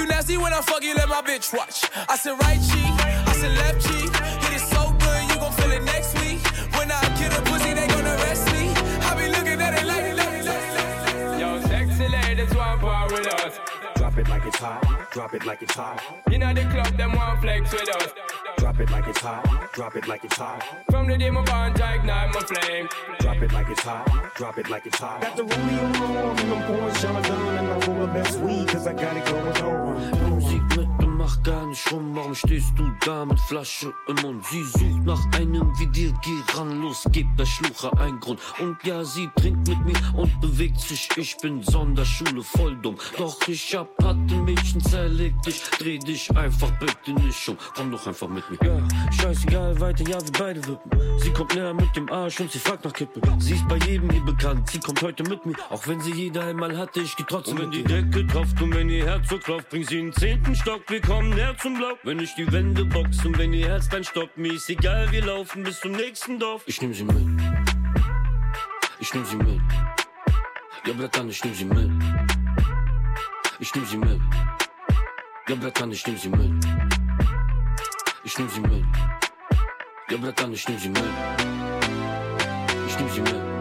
You 0.04 0.10
nasty 0.10 0.36
when 0.36 0.52
I 0.52 0.60
fuck 0.60 0.82
you, 0.82 0.94
let 0.94 1.08
my 1.08 1.22
bitch 1.22 1.52
watch. 1.56 1.88
I 2.08 2.16
said 2.16 2.32
right 2.40 2.60
cheek, 2.60 2.94
I 3.30 3.32
said 3.40 3.56
left 3.56 3.80
cheek. 3.86 4.12
Hit 4.44 4.52
it 4.58 4.64
so 4.74 4.92
good, 4.98 5.22
you 5.30 5.36
gon' 5.40 5.52
feel 5.52 5.72
it 5.72 5.82
next 5.82 6.18
week. 6.20 6.40
When 6.76 6.90
I 6.90 7.00
kill 7.16 7.32
a 7.32 7.40
pussy, 7.48 7.72
they 7.72 7.86
gon' 7.86 8.06
arrest 8.06 8.52
me. 8.52 8.72
I 9.08 9.14
be 9.16 9.28
looking 9.28 9.60
at 9.60 9.72
it 9.80 9.86
like, 9.86 10.16
like, 10.20 10.44
like, 10.44 10.74
like. 10.76 11.40
Yo, 11.40 11.60
sexy 11.62 12.08
ladies 12.08 12.54
want 12.54 12.80
part 12.80 13.12
with 13.12 13.26
us. 13.34 13.73
Drop 14.14 14.26
it 14.26 14.30
like 14.30 14.46
it's 14.46 14.58
hot. 14.58 15.10
Drop 15.10 15.34
it 15.34 15.44
like 15.44 15.62
it's 15.62 15.74
hot. 15.74 16.00
You 16.30 16.38
know 16.38 16.54
the 16.54 16.60
club, 16.66 16.96
them 16.96 17.14
want 17.14 17.40
flex 17.40 17.72
with 17.72 17.96
us. 17.96 18.12
Drop 18.58 18.78
it 18.78 18.88
like 18.88 19.08
it's 19.08 19.18
hot. 19.18 19.72
Drop 19.72 19.96
it 19.96 20.06
like 20.06 20.24
it's 20.24 20.36
hot. 20.36 20.62
From 20.88 21.08
the 21.08 21.18
day 21.18 21.30
my 21.30 21.42
bond, 21.42 21.80
I 21.80 21.96
ignite 21.96 22.32
my 22.32 22.40
flame. 22.40 22.88
Drop 23.18 23.42
it 23.42 23.52
like 23.52 23.68
it's 23.70 23.80
hot. 23.80 24.06
Drop 24.36 24.56
it 24.56 24.70
like 24.70 24.86
it's 24.86 25.00
hot. 25.00 25.20
Got 25.20 25.36
the 25.36 25.42
rollie 25.42 25.82
on 25.82 25.92
my 25.98 26.22
arm 26.22 26.38
and 26.38 26.52
I'm 26.52 26.62
pouring 26.62 26.94
Chardonnay 26.94 27.58
and 27.58 27.66
I 27.66 27.86
roll 27.88 28.06
the 28.06 28.12
best 28.12 28.38
weed 28.38 28.68
cause 28.68 28.86
I 28.86 28.92
got 28.92 29.16
it 29.16 29.24
going 29.24 29.56
on. 29.64 30.23
Mach 31.24 31.42
gar 31.42 31.66
nicht 31.66 31.90
rum. 31.90 32.14
Warum 32.14 32.34
stehst 32.34 32.72
du 32.76 32.84
da 33.02 33.24
mit 33.24 33.40
Flasche 33.40 33.94
im 34.08 34.16
Mund? 34.16 34.44
Sie 34.44 34.62
sucht 34.62 35.04
nach 35.06 35.24
einem 35.38 35.72
wie 35.78 35.86
dir. 35.86 36.12
Geh 36.22 36.38
ran, 36.52 36.82
los, 36.82 37.02
gib 37.12 37.26
der 37.38 37.46
Schluche 37.46 37.90
einen 37.98 38.20
Grund. 38.20 38.40
Und 38.60 38.76
ja, 38.84 39.02
sie 39.02 39.30
trinkt 39.36 39.66
mit 39.66 39.86
mir 39.86 40.18
und 40.18 40.38
bewegt 40.42 40.78
sich. 40.80 41.08
Ich 41.16 41.34
bin 41.38 41.62
Sonderschule, 41.62 42.42
voll 42.42 42.76
dumm. 42.76 42.96
Doch 43.16 43.38
ich 43.48 43.74
hab 43.74 43.88
hatte 44.04 44.34
Mädchen, 44.34 44.82
zerleg 44.82 45.32
dich. 45.40 45.62
Dreh 45.78 45.98
dich 45.98 46.30
einfach 46.36 46.70
bitte 46.72 47.12
nicht 47.14 47.48
um. 47.48 47.56
Komm 47.74 47.90
doch 47.90 48.06
einfach 48.06 48.28
mit 48.28 48.44
mir. 48.50 48.58
Ja, 48.62 49.10
scheißegal, 49.10 49.80
weiter, 49.80 50.04
ja, 50.06 50.20
wir 50.20 50.32
beide 50.38 50.66
wippen. 50.66 50.90
Sie 51.20 51.30
kommt 51.30 51.54
näher 51.54 51.72
mit 51.72 51.96
dem 51.96 52.12
Arsch 52.12 52.38
und 52.40 52.52
sie 52.52 52.58
fragt 52.58 52.84
nach 52.84 52.92
Kippe. 52.92 53.22
Sie 53.38 53.54
ist 53.54 53.66
bei 53.66 53.78
jedem 53.78 54.10
hier 54.10 54.24
bekannt. 54.26 54.68
Sie 54.68 54.78
kommt 54.78 55.00
heute 55.00 55.22
mit 55.22 55.46
mir. 55.46 55.54
Auch 55.70 55.86
wenn 55.88 56.02
sie 56.02 56.12
jeder 56.12 56.44
einmal 56.44 56.76
hatte, 56.76 57.00
ich 57.00 57.16
geh 57.16 57.24
trotzdem 57.26 57.56
und 57.56 57.62
wenn 57.62 57.70
die 57.70 57.82
Decke 57.82 58.26
tropft 58.26 58.60
und 58.60 58.74
wenn 58.74 58.90
ihr 58.90 59.06
Herz 59.06 59.26
so 59.30 59.38
klopft, 59.38 59.70
bring 59.70 59.84
sie 59.84 60.00
in 60.00 60.10
den 60.10 60.12
zehnten 60.12 60.54
Stock. 60.54 60.82
Wir 60.88 61.00
kommen 61.00 61.13
näher 61.22 61.56
zum 61.58 61.76
Block. 61.76 61.98
Wenn 62.02 62.18
ich 62.20 62.34
die 62.34 62.50
Wände 62.50 62.84
box 62.84 63.24
und 63.24 63.38
wenn 63.38 63.52
ihr 63.52 63.68
Herzbein 63.68 64.04
stoppt, 64.04 64.36
mir 64.36 64.52
ist 64.52 64.68
egal, 64.68 65.10
wir 65.12 65.24
laufen 65.24 65.62
bis 65.62 65.80
zum 65.80 65.92
nächsten 65.92 66.38
Dorf. 66.38 66.62
Ich 66.66 66.80
nehm 66.80 66.94
sie 66.94 67.04
mit. 67.04 67.42
Ich 69.00 69.12
nehm 69.14 69.24
sie 69.24 69.36
mit. 69.36 69.60
Ja, 70.86 70.92
bleib 70.96 71.28
ich 71.28 71.44
nehm 71.44 71.54
sie 71.54 71.64
mit. 71.64 71.90
Ich 73.60 73.74
nehm 73.74 73.84
sie 73.86 73.98
mit. 73.98 74.20
Ja, 75.48 75.54
bleib 75.54 75.92
ich 75.92 76.06
nehm 76.06 76.16
sie 76.16 76.28
mit. 76.28 76.66
Ich 78.24 78.38
nehm 78.38 78.48
sie 78.48 78.60
mit. 78.60 78.84
Ja, 80.10 80.16
bleib 80.16 80.52
ich 80.52 80.68
nehm 80.68 80.78
sie 80.78 80.88
mit. 80.88 81.02
Ich 82.86 82.98
nehm 82.98 83.08
sie 83.10 83.20
mit. 83.20 83.53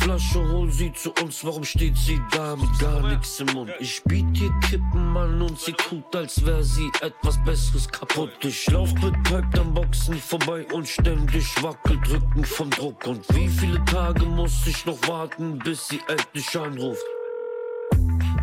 Flasche, 0.00 0.40
hol 0.48 0.70
sie 0.70 0.92
zu 0.92 1.12
uns. 1.22 1.44
Warum 1.44 1.62
steht 1.62 1.96
sie 1.96 2.20
da 2.32 2.56
mit 2.56 2.78
gar 2.78 3.00
nichts 3.06 3.38
im 3.40 3.46
Mund? 3.48 3.70
Ich 3.80 4.02
biet 4.04 4.40
ihr 4.40 4.52
Kippen 4.60 5.16
an 5.16 5.42
und 5.42 5.58
sie 5.58 5.72
tut, 5.72 6.16
als 6.16 6.44
wär 6.44 6.62
sie 6.62 6.90
etwas 7.02 7.42
Besseres 7.44 7.88
kaputt. 7.88 8.30
Ich 8.42 8.70
lauf 8.70 8.94
betäubt 8.94 9.58
am 9.58 9.74
Boxen 9.74 10.18
vorbei 10.18 10.66
und 10.72 10.88
ständig 10.88 11.62
wackelt 11.62 12.00
vom 12.46 12.70
Druck. 12.70 13.06
Und 13.06 13.24
wie 13.34 13.48
viele 13.48 13.84
Tage 13.84 14.24
muss 14.24 14.66
ich 14.66 14.86
noch 14.86 14.98
warten, 15.06 15.58
bis 15.58 15.88
sie 15.88 16.00
endlich 16.08 16.58
anruft? 16.58 17.04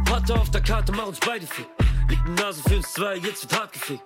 Patte 0.05 0.35
auf 0.35 0.51
der 0.51 0.61
Karte, 0.61 0.91
mach 0.91 1.07
uns 1.07 1.19
beide 1.19 1.47
fit. 1.47 1.67
Liegt 2.09 2.27
Nase 2.39 2.61
für 2.63 2.77
uns 2.77 2.93
zwei, 2.93 3.15
jetzt 3.17 3.43
wird 3.43 3.59
hart 3.59 3.73
gefickt. 3.73 4.03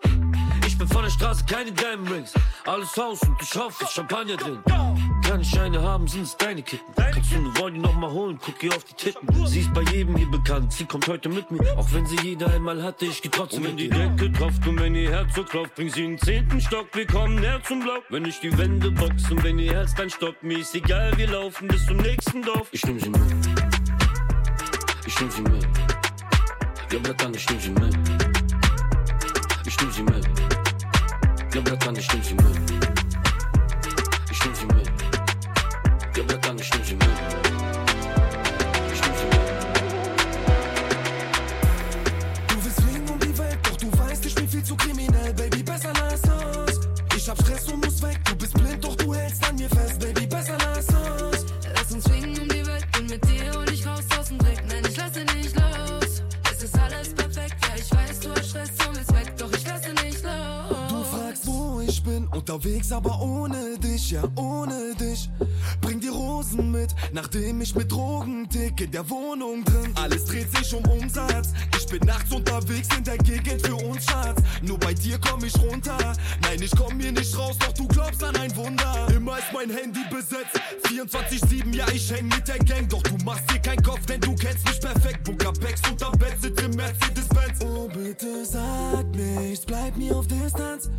Ich 0.65 0.77
bin 0.77 0.87
von 0.87 1.03
der 1.03 1.11
Straße, 1.11 1.43
keine 1.45 1.71
Diamond 1.71 2.11
Rings. 2.11 2.33
Alles 2.65 2.95
Haus 2.97 3.21
und 3.21 3.41
ich 3.41 3.53
hoffe, 3.55 3.85
Champagner 3.87 4.37
drin. 4.37 4.63
Kann 5.31 5.39
ich 5.39 5.57
eine 5.57 5.81
haben, 5.81 6.09
sind 6.09 6.23
es 6.23 6.35
deine 6.35 6.61
Kitten. 6.61 6.93
Kannst 6.93 7.31
du 7.31 7.37
eine 7.37 7.57
Wolli 7.57 7.79
noch 7.79 7.93
mal 7.93 8.11
holen, 8.11 8.37
guck 8.43 8.61
ihr 8.63 8.75
auf 8.75 8.83
die 8.83 8.93
Titten. 8.95 9.29
Sie 9.45 9.61
ist 9.61 9.73
bei 9.73 9.81
jedem 9.83 10.17
hier 10.17 10.29
bekannt, 10.29 10.73
sie 10.73 10.83
kommt 10.83 11.07
heute 11.07 11.29
mit 11.29 11.49
mir. 11.49 11.61
Auch 11.77 11.87
wenn 11.93 12.05
sie 12.05 12.17
jeder 12.21 12.47
einmal 12.53 12.83
hatte, 12.83 13.05
ich 13.05 13.21
geh 13.21 13.29
trotzdem 13.29 13.61
und 13.61 13.69
wenn 13.69 13.77
die 13.77 13.87
Decke 13.87 14.29
tropft 14.33 14.67
und 14.67 14.81
wenn 14.81 14.93
ihr 14.93 15.09
Herz 15.09 15.33
so 15.33 15.45
klopft, 15.45 15.75
bring 15.75 15.89
sie 15.89 16.03
in 16.03 16.17
den 16.17 16.19
zehnten 16.19 16.59
Stock. 16.59 16.87
Wir 16.91 17.07
kommen 17.07 17.35
näher 17.35 17.61
zum 17.63 17.79
Block. 17.79 18.03
Wenn 18.09 18.25
ich 18.25 18.41
die 18.41 18.57
Wände 18.57 18.91
box 18.91 19.31
und 19.31 19.41
wenn 19.41 19.57
ihr 19.57 19.71
Herz 19.71 19.95
dann 19.95 20.09
stoppt, 20.09 20.43
mir 20.43 20.59
ist 20.59 20.75
egal, 20.75 21.17
wir 21.17 21.29
laufen 21.29 21.69
bis 21.69 21.85
zum 21.85 21.95
nächsten 21.95 22.41
Dorf. 22.41 22.67
Ich 22.73 22.85
nehm 22.85 22.99
sie 22.99 23.09
mit. 23.09 23.21
Ich 25.05 25.17
nehm 25.17 25.31
sie 25.31 25.41
mit. 25.43 25.67
Ja, 26.91 26.99
Bratan, 26.99 27.33
ich 27.33 27.49
nehm 27.49 27.59
sie 27.61 27.69
mit. 27.69 27.97
Ich 29.65 29.79
nehm 29.79 29.91
sie 29.93 30.03
mit. 30.03 30.27
Ja, 31.55 31.61
Bratan, 31.61 31.95
ich 31.95 32.13
nehm 32.13 32.21
sie 32.21 32.33
mit. 32.33 32.90
Ja, 36.21 36.27
Bratan, 36.27 36.59
ich 36.59 36.71
nehm 36.71 36.83
sie 36.83 36.93
mit. 36.93 37.03
Ich 38.93 39.01
nehm 39.01 39.13
sie 39.17 39.25
mit. 39.25 39.41
Du 42.47 42.63
willst 42.63 42.81
fliegen 42.81 43.09
um 43.09 43.19
die 43.19 43.37
Welt, 43.39 43.57
doch 43.63 43.77
du 43.77 43.97
weißt, 43.97 44.25
ich 44.27 44.35
bin 44.35 44.47
viel 44.47 44.63
zu 44.63 44.75
kriminell, 44.75 45.33
Baby, 45.33 45.63
besser 45.63 45.91
lass 45.93 46.21
uns. 46.21 46.79
Ich 47.15 47.27
hab 47.27 47.41
Stress 47.41 47.67
und 47.71 47.83
muss 47.83 47.99
weg, 48.03 48.19
du 48.25 48.35
bist 48.35 48.53
blind, 48.53 48.83
doch 48.83 48.95
du 48.97 49.15
hältst 49.15 49.49
an 49.49 49.55
mir 49.55 49.69
fest, 49.69 49.99
Baby, 49.99 50.27
besser 50.27 50.57
lass 50.59 50.87
uns. 50.89 51.45
Lass 51.73 51.91
uns 51.91 52.07
fliegen 52.07 52.39
um 52.39 52.47
die 52.49 52.67
Welt 52.67 52.85
und 52.99 53.09
mit 53.09 53.25
dir 53.27 53.51
hol 53.55 53.67
ich 53.73 53.83
raus 53.87 54.03
aus 54.19 54.27
dem 54.27 54.37
Dreck. 54.37 54.61
Nein, 54.69 54.83
ich 54.87 54.97
lasse 54.97 55.21
nicht 55.35 55.55
los. 55.55 56.21
Es 56.51 56.63
ist 56.63 56.77
alles 56.77 57.15
perfekt, 57.15 57.55
ja, 57.63 57.75
ich 57.77 57.91
weiß, 57.91 58.19
du 58.19 58.29
hast 58.29 58.49
Stress 58.49 58.69
und 58.87 58.95
willst 58.95 59.11
weg, 59.11 59.33
doch 59.37 59.51
ich 59.53 59.65
lasse 59.65 59.91
nicht 59.93 60.23
los. 60.23 60.87
Du 60.87 61.03
fragst, 61.03 61.47
wo 61.47 61.81
ich 61.81 62.03
bin, 62.03 62.27
unterwegs, 62.27 62.91
aber 62.91 63.19
ohne 63.19 63.79
dich, 63.79 64.11
ja, 64.11 64.21
ohne 64.35 64.93
dich. 64.99 65.27
Dosen 66.41 66.71
mit, 66.71 66.95
nachdem 67.13 67.61
ich 67.61 67.75
mit 67.75 67.91
Drogen 67.91 68.49
in 68.81 68.89
der 68.89 69.07
Wohnung 69.11 69.63
drin. 69.63 69.93
Alles 69.93 70.25
dreht 70.25 70.49
sich 70.57 70.73
um 70.73 70.83
Umsatz. 70.85 71.53
Ich 71.77 71.80
bin 71.91 72.07
nachts 72.07 72.31
unterwegs 72.31 72.87
in 72.97 73.03
der 73.03 73.17
Gegend 73.17 73.65
für 73.65 73.75
uns, 73.75 74.05
Schatz. 74.05 74.41
Nur 74.61 74.79
bei 74.79 74.93
dir 74.93 75.19
komm 75.19 75.43
ich 75.43 75.53
runter. 75.59 75.97
Nein, 76.41 76.61
ich 76.61 76.71
komm 76.71 76.97
hier 76.99 77.11
nicht 77.11 77.37
raus, 77.37 77.57
doch 77.59 77.73
du 77.73 77.85
glaubst 77.87 78.23
an 78.23 78.35
ein 78.37 78.55
Wunder. 78.55 79.07
Immer 79.13 79.37
ist 79.37 79.51
mein 79.53 79.69
Handy 79.69 79.99
besetzt. 80.09 80.59
24-7, 80.87 81.75
ja, 81.75 81.85
ich 81.93 82.09
häng 82.09 82.29
mit 82.29 82.47
der 82.47 82.59
Gang. 82.59 82.87
Doch 82.87 83.03
du 83.03 83.17
machst 83.25 83.43
dir 83.51 83.59
keinen 83.59 83.83
Kopf, 83.83 84.05
denn 84.05 84.21
du 84.21 84.33
kennst 84.35 84.65
mich 84.65 84.79
perfekt. 84.79 85.25
Booker 85.25 85.51
Bags 85.51 85.81
unter 85.89 86.11
Bett 86.11 86.41
sitzt 86.41 86.61
im 86.61 86.71
Mercedes-Benz. 86.71 87.59
Oh, 87.65 87.89
bitte 87.89 88.45
sag 88.45 89.05
nichts, 89.13 89.65
bleib 89.65 89.97
mir 89.97 90.15
auf 90.15 90.27
Distanz. 90.27 90.89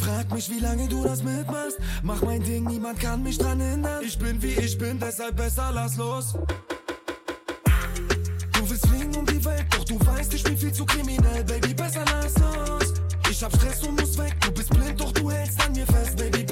Frag 0.00 0.32
mich, 0.34 0.50
wie 0.50 0.58
lange 0.58 0.88
du 0.88 1.04
das 1.04 1.22
mitmachst. 1.22 1.78
Mach 2.02 2.22
mein 2.22 2.42
Ding, 2.42 2.64
niemand 2.64 2.98
kann 2.98 3.22
mich 3.22 3.38
dran 3.38 3.60
hindern. 3.60 4.02
Ich 4.04 4.18
bin 4.18 4.42
wie 4.42 4.54
ich 4.54 4.76
bin, 4.76 4.98
deshalb 4.98 5.36
besser 5.36 5.70
lass 5.72 5.96
los 5.96 6.34
es 8.82 8.90
fliegen 8.90 9.14
um 9.16 9.26
die 9.26 9.44
Welt, 9.44 9.66
doch 9.70 9.84
du 9.84 9.98
weißt, 10.06 10.34
ich 10.34 10.42
bin 10.42 10.56
viel 10.56 10.72
zu 10.72 10.84
kriminell, 10.84 11.44
Baby, 11.44 11.74
besser 11.74 12.04
lass 12.06 12.34
das. 12.34 12.94
Ich 13.30 13.42
hab 13.42 13.54
Stress 13.56 13.82
und 13.82 14.00
muss 14.00 14.16
weg, 14.18 14.34
du 14.40 14.52
bist 14.52 14.70
blind, 14.70 15.00
doch 15.00 15.12
du 15.12 15.30
hältst 15.30 15.64
an 15.64 15.72
mir 15.72 15.86
fest, 15.86 16.16
Baby, 16.16 16.44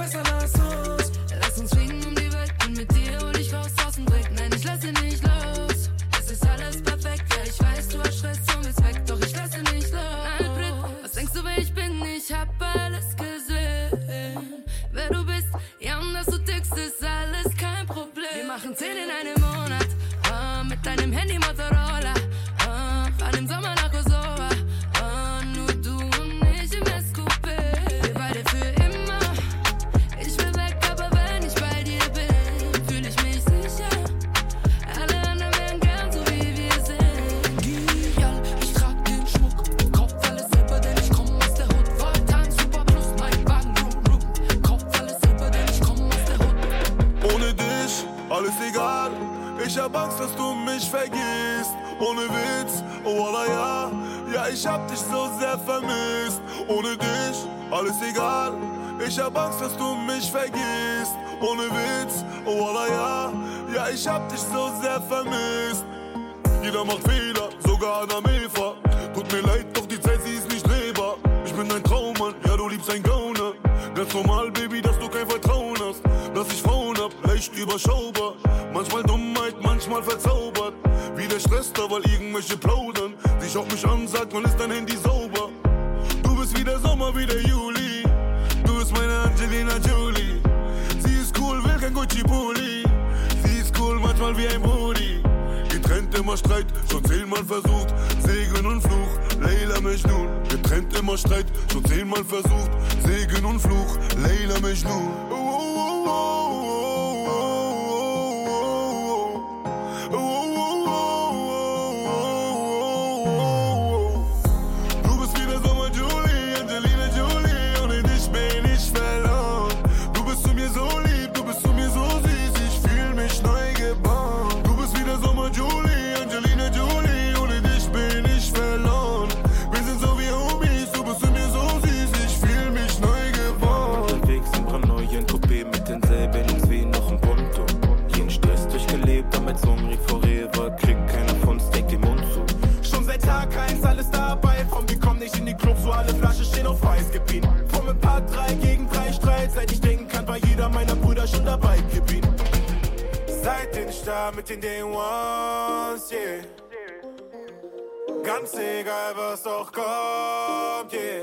yeah. 160.93 161.21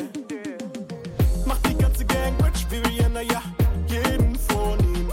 Macht 1.45 1.65
die 1.67 1.75
ganze 1.75 2.05
Gang 2.05 2.33
mit, 2.41 2.53
wie 2.69 2.77
Rihanna, 2.77 3.21
ja, 3.21 3.41
jeden 3.87 4.35
von 4.35 4.79
ihm. 4.79 5.11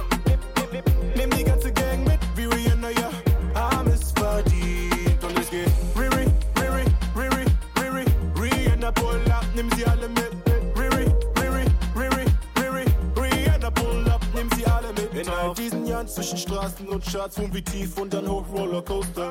Nimm 1.17 1.31
die 1.31 1.45
ganze 1.45 1.73
Gang 1.73 2.05
mit, 2.07 2.19
wie 2.37 2.45
Rihanna, 2.45 2.91
ja, 2.91 3.11
haben 3.55 3.89
es 3.91 4.13
verdient. 4.13 5.23
Und 5.23 5.39
es 5.39 5.51
geht 5.51 5.71
Riri, 5.97 6.27
Riri, 6.61 6.85
Riri, 7.17 7.45
Riri, 7.81 8.05
Rihanna, 8.41 8.93
pull 8.93 9.21
up, 9.31 9.45
nimm 9.55 9.71
sie 9.77 9.85
alle 9.87 10.09
mit. 10.09 10.33
Riri, 10.77 11.07
Riri, 11.41 11.67
Riri, 11.97 12.25
Riri, 12.57 12.85
Rihanna, 13.17 13.71
pull 13.71 14.09
up, 14.11 14.23
nimm 14.35 14.49
sie 14.57 14.67
alle 14.67 14.89
mit. 14.89 15.13
In 15.13 15.23
genau. 15.23 15.49
all 15.49 15.55
diesen 15.55 15.87
Jahren 15.87 16.09
zwischen 16.09 16.39
Straßen 16.39 16.89
und 16.89 17.05
Charts, 17.05 17.37
Boom 17.37 17.55
wie 17.55 17.63
tief 17.63 17.99
und 17.99 18.13
dann 18.13 18.29
hoch 18.29 18.45
Rollercoaster 18.53 19.31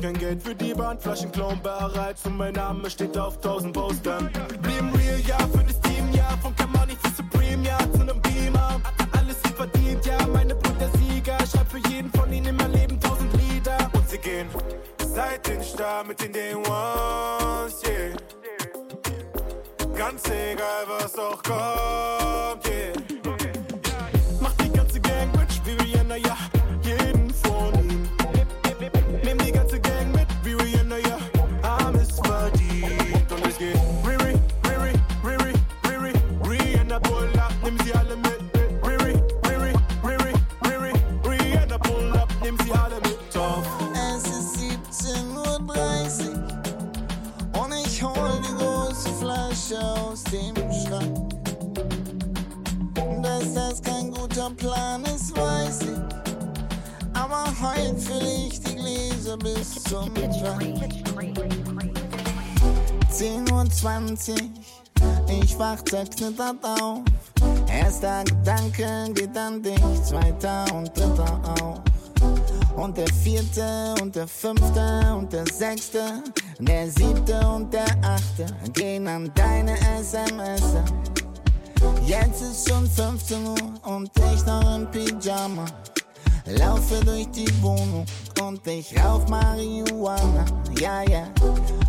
hab 0.00 0.02
kein 0.02 0.18
Geld 0.18 0.42
für 0.42 0.54
die 0.54 0.72
Bahn, 0.72 0.98
Flaschen 0.98 1.30
klauen 1.30 1.60
bereits 1.62 2.24
und 2.24 2.36
mein 2.36 2.54
Name 2.54 2.88
steht 2.88 3.16
auf 3.18 3.40
tausend 3.40 3.74
Postern. 3.74 4.30
Blieben 4.62 4.90
real, 4.94 5.20
ja, 5.26 5.38
für 5.38 5.64
das 5.64 5.80
Team, 5.80 6.10
ja, 6.12 6.28
von 6.42 6.54
Kamani 6.56 6.96
zu 7.02 7.10
Supreme, 7.16 7.66
ja, 7.66 7.78
zu 7.92 8.04
nem 8.04 8.20
Beamer. 8.22 8.80
Alles 9.12 9.36
ist 9.36 9.56
verdient, 9.56 10.04
ja, 10.06 10.16
meine 10.32 10.54
Brüder 10.54 10.88
Sieger, 10.98 11.38
schreib 11.46 11.70
für 11.70 11.88
jeden 11.88 12.10
von 12.12 12.32
ihnen 12.32 12.46
in 12.46 12.56
mein 12.56 12.72
Leben 12.72 13.00
tausend 13.00 13.32
Lieder. 13.34 13.90
Und 13.92 14.08
sie 14.08 14.18
gehen 14.18 14.48
seit 15.14 15.46
den 15.46 15.62
Star 15.62 16.04
mit 16.04 16.20
den 16.20 16.32
Day 16.32 16.54
Ones, 16.54 17.82
yeah. 17.84 18.16
Ganz 19.94 20.22
egal, 20.24 20.84
was 20.88 21.18
auch 21.18 21.42
kommt. 21.42 22.19
selbst 65.90 66.20
nicht 66.20 66.40
auf. 66.40 67.00
Erster 67.68 68.22
Gedanke 68.24 69.12
geht 69.12 69.36
an 69.36 69.60
dich, 69.60 70.02
zweiter 70.04 70.64
und 70.72 70.96
dritter 70.96 71.40
auch. 71.60 71.80
Und 72.80 72.96
der 72.96 73.08
vierte 73.08 73.94
und 74.00 74.14
der 74.14 74.28
fünfte 74.28 75.14
und 75.16 75.32
der 75.32 75.44
sechste, 75.46 76.22
der 76.60 76.88
siebte 76.90 77.40
und 77.48 77.72
der 77.72 77.86
achte 78.04 78.46
gehen 78.72 79.08
an 79.08 79.30
deine 79.34 79.76
SMS. 79.98 80.62
Jetzt 82.06 82.42
ist 82.42 82.68
schon 82.68 82.88
15 82.88 83.46
Uhr 83.46 83.56
und 83.84 84.10
ich 84.32 84.46
noch 84.46 84.76
im 84.76 84.88
Pyjama. 84.90 85.64
Laufe 86.58 87.04
durch 87.04 87.28
die 87.30 87.62
Wohnung 87.62 88.04
und 88.42 88.66
ich 88.66 88.92
rauf 89.02 89.28
Marihuana. 89.28 90.44
Ja, 90.78 91.02
ja, 91.02 91.28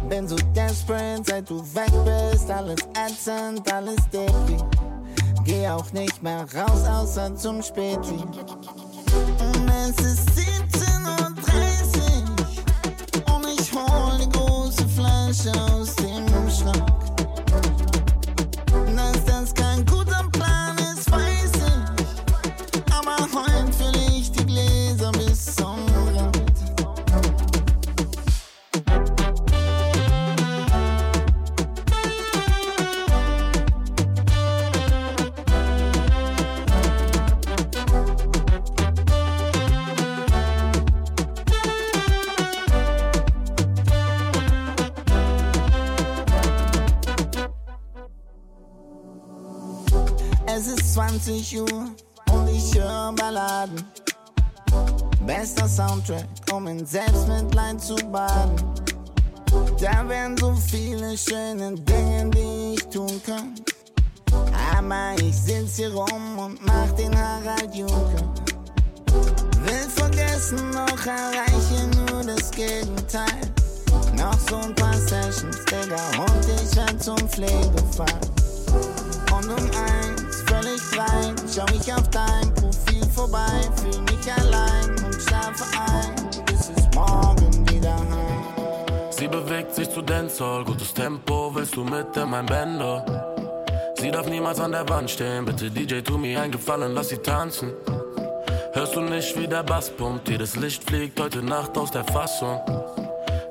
bin 0.09 0.27
so 0.27 0.35
desperate, 0.55 1.23
seit 1.25 1.49
du 1.49 1.61
weg 1.73 1.91
bist. 2.05 2.49
Alles 2.49 2.81
ätzend, 2.95 3.71
alles 3.71 3.97
deppy. 4.11 4.57
Geh 5.43 5.67
auch 5.67 5.91
nicht 5.93 6.21
mehr 6.21 6.45
raus, 6.53 6.85
außer 6.87 7.35
zum 7.35 7.61
Späti. 7.63 8.19
Und 9.39 9.69
es 9.69 10.05
ist 10.05 10.29
17.30 10.29 10.95
Uhr 13.27 13.35
und 13.35 13.47
ich 13.59 13.71
hol 13.73 14.19
die 14.19 14.29
große 14.29 14.87
Flasche 14.89 15.51
aus 15.73 15.95
dem 15.95 16.49
Schrank. 16.49 17.00
20 51.23 51.61
Uhr 51.61 51.67
und 52.31 52.47
ich 52.49 52.73
höre 52.73 53.13
Balladen. 53.13 53.85
Bester 55.23 55.67
Soundtrack, 55.67 56.25
um 56.51 56.65
in 56.65 56.83
Selbstmitleid 56.83 57.79
zu 57.79 57.95
baden. 58.11 58.55
Da 59.79 60.09
wären 60.09 60.35
so 60.37 60.55
viele 60.55 61.15
schöne 61.15 61.75
Dinge, 61.75 62.31
die 62.31 62.73
ich 62.73 62.87
tun 62.87 63.21
kann. 63.23 63.53
Aber 64.75 65.13
ich 65.21 65.35
sitz 65.35 65.75
hier 65.75 65.93
rum 65.93 66.39
und 66.39 66.65
mach 66.65 66.91
den 66.93 67.15
Harald 67.15 67.75
Juncker. 67.75 68.33
Will 69.63 69.89
vergessen, 69.95 70.71
doch 70.71 71.05
erreiche 71.05 71.87
nur 71.97 72.23
das 72.23 72.49
Gegenteil. 72.49 73.41
Noch 74.17 74.39
so 74.49 74.55
ein 74.55 74.73
paar 74.73 74.95
Sessions, 74.95 75.65
Digga, 75.65 76.01
und 76.17 76.45
ich 76.45 76.75
werd 76.75 77.03
zum 77.03 77.17
Pflegefall. 77.29 78.21
Und 79.31 79.49
um 79.49 79.65
eins, 79.65 80.20
frei, 80.91 81.33
schau 81.53 81.65
ich 81.73 81.93
auf 81.93 82.07
dein 82.09 82.53
Profil 82.53 83.05
vorbei, 83.13 83.69
fühl 83.75 84.01
mich 84.01 84.31
allein 84.31 84.89
und 85.05 85.21
schlafe 85.21 85.65
ein, 85.79 86.45
bis 86.45 86.69
es 86.75 86.95
morgen 86.95 87.69
wieder 87.69 87.95
heim. 87.95 89.11
Sie 89.11 89.27
bewegt 89.27 89.75
sich 89.75 89.89
zu 89.89 90.01
Dancehall, 90.01 90.63
gutes 90.65 90.93
Tempo, 90.93 91.51
willst 91.53 91.75
du 91.75 91.83
mit 91.83 92.15
in 92.15 92.29
mein 92.29 92.45
Bänder? 92.45 93.05
Sie 93.95 94.11
darf 94.11 94.27
niemals 94.27 94.59
an 94.59 94.71
der 94.71 94.87
Wand 94.89 95.11
stehen, 95.11 95.45
bitte 95.45 95.69
DJ, 95.69 96.01
tu 96.01 96.17
mir 96.17 96.41
einen 96.41 96.51
Gefallen, 96.51 96.93
lass 96.93 97.09
sie 97.09 97.17
tanzen. 97.17 97.71
Hörst 98.73 98.95
du 98.95 99.01
nicht, 99.01 99.37
wie 99.37 99.47
der 99.47 99.63
Bass 99.63 99.89
pumpt, 99.89 100.29
jedes 100.29 100.55
Licht 100.55 100.83
fliegt 100.83 101.19
heute 101.19 101.43
Nacht 101.43 101.77
aus 101.77 101.91
der 101.91 102.05
Fassung. 102.05 102.59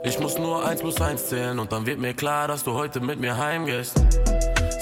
Ich 0.03 0.19
muss 0.19 0.39
nur 0.39 0.65
eins 0.67 0.81
plus 0.81 1.01
eins 1.01 1.29
zählen 1.29 1.59
und 1.59 1.71
dann 1.71 1.87
wird 1.87 1.99
mir 1.99 2.15
klar, 2.15 2.49
dass 2.49 2.65
du 2.65 2.73
heute 2.73 3.01
mit 3.01 3.21
mir 3.21 3.37
heimgehst. 3.37 3.97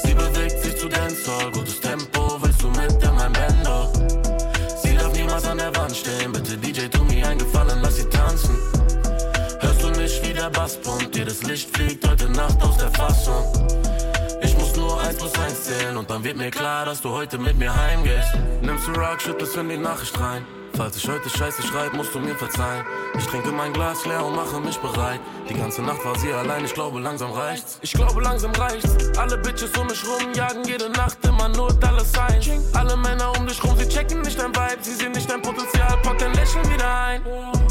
Sie 0.04 0.14
bewegt 0.14 0.62
sich 0.62 0.76
zu 0.78 0.88
Dancehall, 0.88 1.50
gutes 1.50 1.80
Tempo, 1.80 2.37
der 5.72 5.80
Wand 5.80 5.96
stehen, 5.96 6.32
bitte 6.32 6.56
DJ, 6.56 6.86
tu 6.88 7.04
mir 7.04 7.26
einen 7.26 7.38
Gefallen, 7.38 7.80
lass 7.82 7.96
sie 7.96 8.08
tanzen. 8.08 8.56
Hörst 9.60 9.82
du 9.82 9.90
nicht, 9.90 10.26
wie 10.26 10.32
der 10.32 10.50
Bass 10.50 10.76
pumpt, 10.76 11.16
jedes 11.16 11.42
Licht 11.42 11.74
fliegt 11.76 12.06
heute 12.08 12.28
Nacht 12.30 12.62
aus 12.62 12.76
der 12.78 12.90
Fassung. 12.90 13.44
Ich 14.42 14.56
muss 14.56 14.76
nur 14.76 15.00
eins 15.00 15.16
plus 15.16 15.34
eins 15.34 15.64
zählen 15.64 15.96
und 15.96 16.08
dann 16.10 16.22
wird 16.24 16.36
mir 16.36 16.50
klar, 16.50 16.84
dass 16.84 17.00
du 17.00 17.10
heute 17.10 17.38
mit 17.38 17.58
mir 17.58 17.74
heimgehst. 17.74 18.34
Nimmst 18.62 18.86
du 18.86 18.92
Rock, 18.92 19.20
schüttest 19.20 19.56
in 19.56 19.68
die 19.68 19.76
Nachricht 19.76 20.18
rein. 20.18 20.44
Falls 20.78 20.96
ich 20.96 21.08
heute 21.08 21.28
Scheiße 21.28 21.60
schreib, 21.62 21.92
musst 21.94 22.14
du 22.14 22.20
mir 22.20 22.36
verzeihen. 22.36 22.86
Ich 23.18 23.26
trinke 23.26 23.50
mein 23.50 23.72
Glas 23.72 24.06
leer 24.06 24.24
und 24.24 24.36
mache 24.36 24.60
mich 24.60 24.78
bereit. 24.78 25.18
Die 25.50 25.54
ganze 25.54 25.82
Nacht 25.82 26.04
war 26.04 26.16
sie 26.16 26.32
allein, 26.32 26.64
ich 26.64 26.72
glaube 26.72 27.00
langsam 27.00 27.32
reicht's. 27.32 27.80
Ich 27.82 27.92
glaube 27.92 28.22
langsam 28.22 28.52
reicht's. 28.52 29.18
Alle 29.18 29.38
Bitches 29.38 29.76
um 29.76 29.88
mich 29.88 30.00
rum 30.06 30.32
jagen 30.34 30.62
jede 30.68 30.88
Nacht 30.90 31.18
immer 31.26 31.48
nur 31.48 31.72
Dollar 31.72 32.04
Signs. 32.04 32.72
Alle 32.74 32.96
Männer 32.96 33.32
um 33.36 33.44
dich 33.48 33.60
rum, 33.64 33.76
sie 33.76 33.88
checken 33.88 34.20
nicht 34.20 34.38
dein 34.38 34.54
Vibe, 34.54 34.78
sie 34.80 34.94
sehen 34.94 35.10
nicht 35.10 35.28
dein 35.28 35.42
Potenzial, 35.42 35.98
pack 36.04 36.16
dein 36.18 36.32
Lächeln 36.34 36.72
wieder 36.72 36.96
ein. 36.96 37.22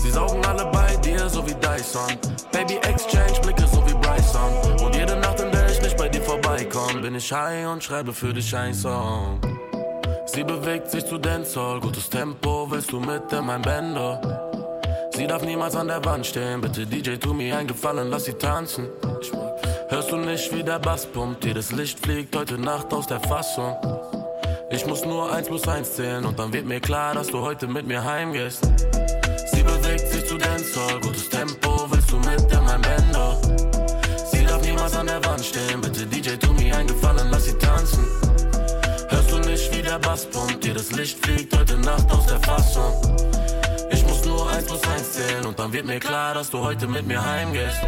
Sie 0.03 0.11
saugen 0.11 0.45
alle 0.45 0.65
bei 0.65 0.97
dir, 0.97 1.29
so 1.29 1.47
wie 1.47 1.55
Dyson. 1.55 2.17
Baby 2.51 2.75
Exchange, 2.75 3.39
Blicke 3.41 3.65
so 3.71 3.87
wie 3.87 3.93
Bryson. 3.93 4.83
Und 4.85 4.93
jede 4.93 5.15
Nacht, 5.15 5.39
in 5.39 5.49
der 5.53 5.71
ich 5.71 5.81
nicht 5.81 5.95
bei 5.95 6.09
dir 6.09 6.21
vorbeikomme, 6.21 6.99
bin 6.99 7.15
ich 7.15 7.31
high 7.31 7.67
und 7.67 7.81
schreibe 7.81 8.11
für 8.11 8.33
dich 8.33 8.53
einen 8.53 8.73
Song. 8.73 9.39
Sie 10.37 10.43
bewegt 10.43 10.91
sich 10.91 11.03
zu 11.03 11.17
Dancehall, 11.17 11.79
gutes 11.79 12.11
Tempo, 12.11 12.67
willst 12.69 12.91
du 12.91 12.99
mit 12.99 13.33
in 13.33 13.43
mein 13.43 13.59
Bänder? 13.59 14.21
Sie 15.15 15.25
darf 15.25 15.41
niemals 15.41 15.75
an 15.75 15.87
der 15.87 16.05
Wand 16.05 16.27
stehen, 16.27 16.61
bitte 16.61 16.85
DJ, 16.85 17.15
tu 17.15 17.33
mir 17.33 17.57
einen 17.57 17.67
Gefallen, 17.67 18.11
lass 18.11 18.25
sie 18.25 18.33
tanzen. 18.33 18.85
Hörst 19.89 20.11
du 20.11 20.17
nicht, 20.17 20.53
wie 20.53 20.63
der 20.63 20.77
Bass 20.77 21.07
pumpt, 21.07 21.43
jedes 21.43 21.71
Licht 21.71 21.99
fliegt 22.05 22.35
heute 22.35 22.59
Nacht 22.59 22.93
aus 22.93 23.07
der 23.07 23.19
Fassung. 23.19 23.75
Ich 24.69 24.85
muss 24.85 25.03
nur 25.05 25.33
eins 25.33 25.47
plus 25.47 25.67
eins 25.67 25.95
zählen 25.95 26.23
und 26.23 26.37
dann 26.37 26.53
wird 26.53 26.67
mir 26.67 26.81
klar, 26.81 27.15
dass 27.15 27.29
du 27.29 27.41
heute 27.41 27.65
mit 27.65 27.87
mir 27.87 28.03
heimgehst. 28.03 28.63
Sie 29.51 29.63
bewegt 29.63 30.07
sich 30.07 30.23
zu 30.23 30.37
Dancehall, 30.37 30.99
gutes 31.01 31.29
Tempo, 31.29 31.87
willst 31.89 32.11
du 32.11 32.17
mit 32.17 32.41
in 32.41 32.63
mein 32.63 32.81
Bänder? 32.83 33.41
Sie 34.31 34.45
darf 34.45 34.61
niemals 34.61 34.95
an 34.95 35.07
der 35.07 35.25
Wand 35.25 35.43
stehen, 35.43 35.81
bitte 35.81 36.05
DJ, 36.05 36.35
tu 36.35 36.53
mir 36.53 36.77
einen 36.77 36.89
Gefallen, 36.89 37.27
lass 37.31 37.45
sie 37.45 37.57
tanzen. 37.57 38.26
Der 39.87 39.99
Bass 39.99 40.25
pumpt, 40.25 40.65
jedes 40.65 40.91
Licht 40.91 41.23
fliegt 41.25 41.55
heute 41.57 41.77
Nacht 41.77 42.11
aus 42.11 42.25
der 42.25 42.39
Fassung. 42.39 42.93
Ich 43.89 44.03
muss 44.05 44.25
nur 44.25 44.49
eins 44.49 44.65
plus 44.65 44.83
eins 44.83 45.13
zählen 45.13 45.45
und 45.45 45.57
dann 45.57 45.71
wird 45.71 45.85
mir 45.85 45.99
klar, 45.99 46.33
dass 46.33 46.49
du 46.49 46.59
heute 46.59 46.87
mit 46.87 47.07
mir 47.07 47.23
heimgehst. 47.23 47.81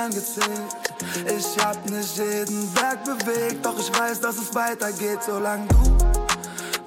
Stern 0.00 0.10
gezählt. 0.10 0.76
Ich 1.26 1.64
hab 1.64 1.90
nicht 1.90 2.16
jeden 2.16 2.72
Berg 2.72 3.04
bewegt, 3.04 3.64
doch 3.64 3.78
ich 3.78 3.92
weiß, 3.98 4.20
dass 4.20 4.36
es 4.36 4.54
weitergeht, 4.54 5.18
solange 5.26 5.66
du 5.66 5.96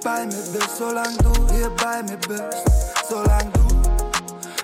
bei 0.02 0.26
mir 0.26 0.42
bist, 0.52 0.76
solange 0.78 1.16
du 1.18 1.54
hier 1.54 1.70
bei 1.70 2.02
mir 2.02 2.16
bist, 2.16 2.64
solange 3.08 3.50
du 3.52 3.68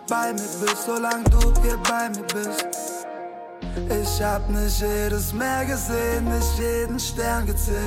bei 0.09 0.33
mir 0.33 0.49
bist, 0.61 0.85
solange 0.85 1.25
du 1.25 1.53
hier 1.63 1.79
bei 1.89 2.09
mir 2.09 2.27
bist. 2.35 2.67
Ich 3.89 4.23
hab 4.23 4.49
nicht 4.51 4.81
jedes 4.81 5.33
Meer 5.33 5.65
gesehen, 5.65 6.25
nicht 6.25 6.59
jeden 6.59 6.99
Stern 6.99 7.47
gezählt. 7.47 7.79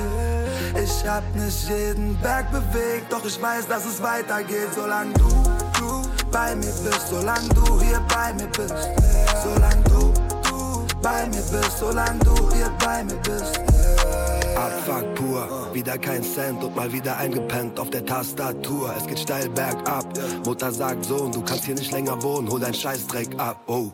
Ich 0.81 1.07
hab 1.07 1.23
nicht 1.35 1.67
jeden 1.67 2.17
Berg 2.21 2.49
bewegt, 2.51 3.11
doch 3.11 3.25
ich 3.25 3.41
weiß, 3.41 3.67
dass 3.67 3.85
es 3.85 4.01
weitergeht, 4.01 4.69
solange 4.75 5.13
du, 5.13 5.29
du 5.77 6.01
bei 6.31 6.55
mir 6.55 6.73
bist, 6.83 7.09
solange 7.09 7.49
du 7.49 7.81
hier 7.81 8.01
bei 8.07 8.33
mir 8.33 8.47
bist. 8.47 8.73
Solange 9.43 9.83
du, 9.89 10.13
bei 11.03 11.27
mir 11.27 11.43
bist, 11.51 11.77
solange 11.79 12.17
du 12.19 12.33
hier 12.53 12.71
bei 12.79 13.03
mir 13.03 13.15
bist. 13.17 13.82
Abfuck 14.55 15.15
pur, 15.15 15.69
wieder 15.73 15.97
kein 15.97 16.23
Cent 16.23 16.63
und 16.63 16.75
mal 16.75 16.91
wieder 16.91 17.17
eingepennt 17.17 17.79
auf 17.79 17.89
der 17.89 18.05
Tastatur. 18.05 18.93
Es 18.97 19.07
geht 19.07 19.19
steil 19.19 19.49
bergab. 19.49 20.05
Mutter 20.45 20.71
sagt 20.71 21.05
Sohn, 21.05 21.31
du 21.31 21.41
kannst 21.41 21.65
hier 21.65 21.75
nicht 21.75 21.91
länger 21.91 22.21
wohnen, 22.21 22.49
hol 22.49 22.59
dein 22.59 22.73
Scheißdreck 22.73 23.39
ab. 23.39 23.61
Oh. 23.67 23.91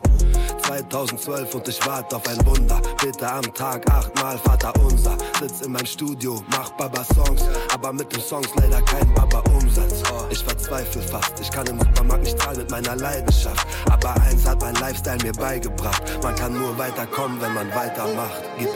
2012 0.62 1.54
und 1.54 1.68
ich 1.68 1.84
warte 1.86 2.16
auf 2.16 2.28
ein 2.28 2.46
Wunder. 2.46 2.80
Bitte 3.02 3.28
am 3.28 3.42
Tag 3.54 3.90
achtmal 3.90 4.38
Vater 4.38 4.72
unser. 4.84 5.16
Sitz 5.40 5.62
in 5.62 5.72
meinem 5.72 5.86
Studio, 5.86 6.42
mach 6.50 6.70
Baba 6.70 7.02
Songs, 7.14 7.42
aber 7.72 7.92
mit 7.92 8.12
den 8.12 8.20
Songs 8.20 8.48
leider 8.56 8.80
kein 8.82 9.12
Baba 9.14 9.42
Umsatz. 9.50 10.02
Ich 10.30 10.44
verzweifle 10.44 11.02
fast, 11.02 11.32
ich 11.40 11.50
kann 11.50 11.66
im 11.66 11.78
Supermarkt 11.80 12.24
nicht 12.24 12.38
zahlen 12.38 12.58
mit 12.58 12.70
meiner 12.70 12.94
Leidenschaft. 12.94 13.66
Aber 13.90 14.14
eins 14.22 14.46
hat 14.46 14.60
mein 14.60 14.74
Lifestyle 14.76 15.18
mir 15.22 15.32
beigebracht: 15.32 16.02
Man 16.22 16.34
kann 16.36 16.52
nur 16.52 16.76
weiterkommen, 16.78 17.40
wenn 17.40 17.54
man 17.54 17.74
weitermacht. 17.74 18.42
Gib. 18.58 18.68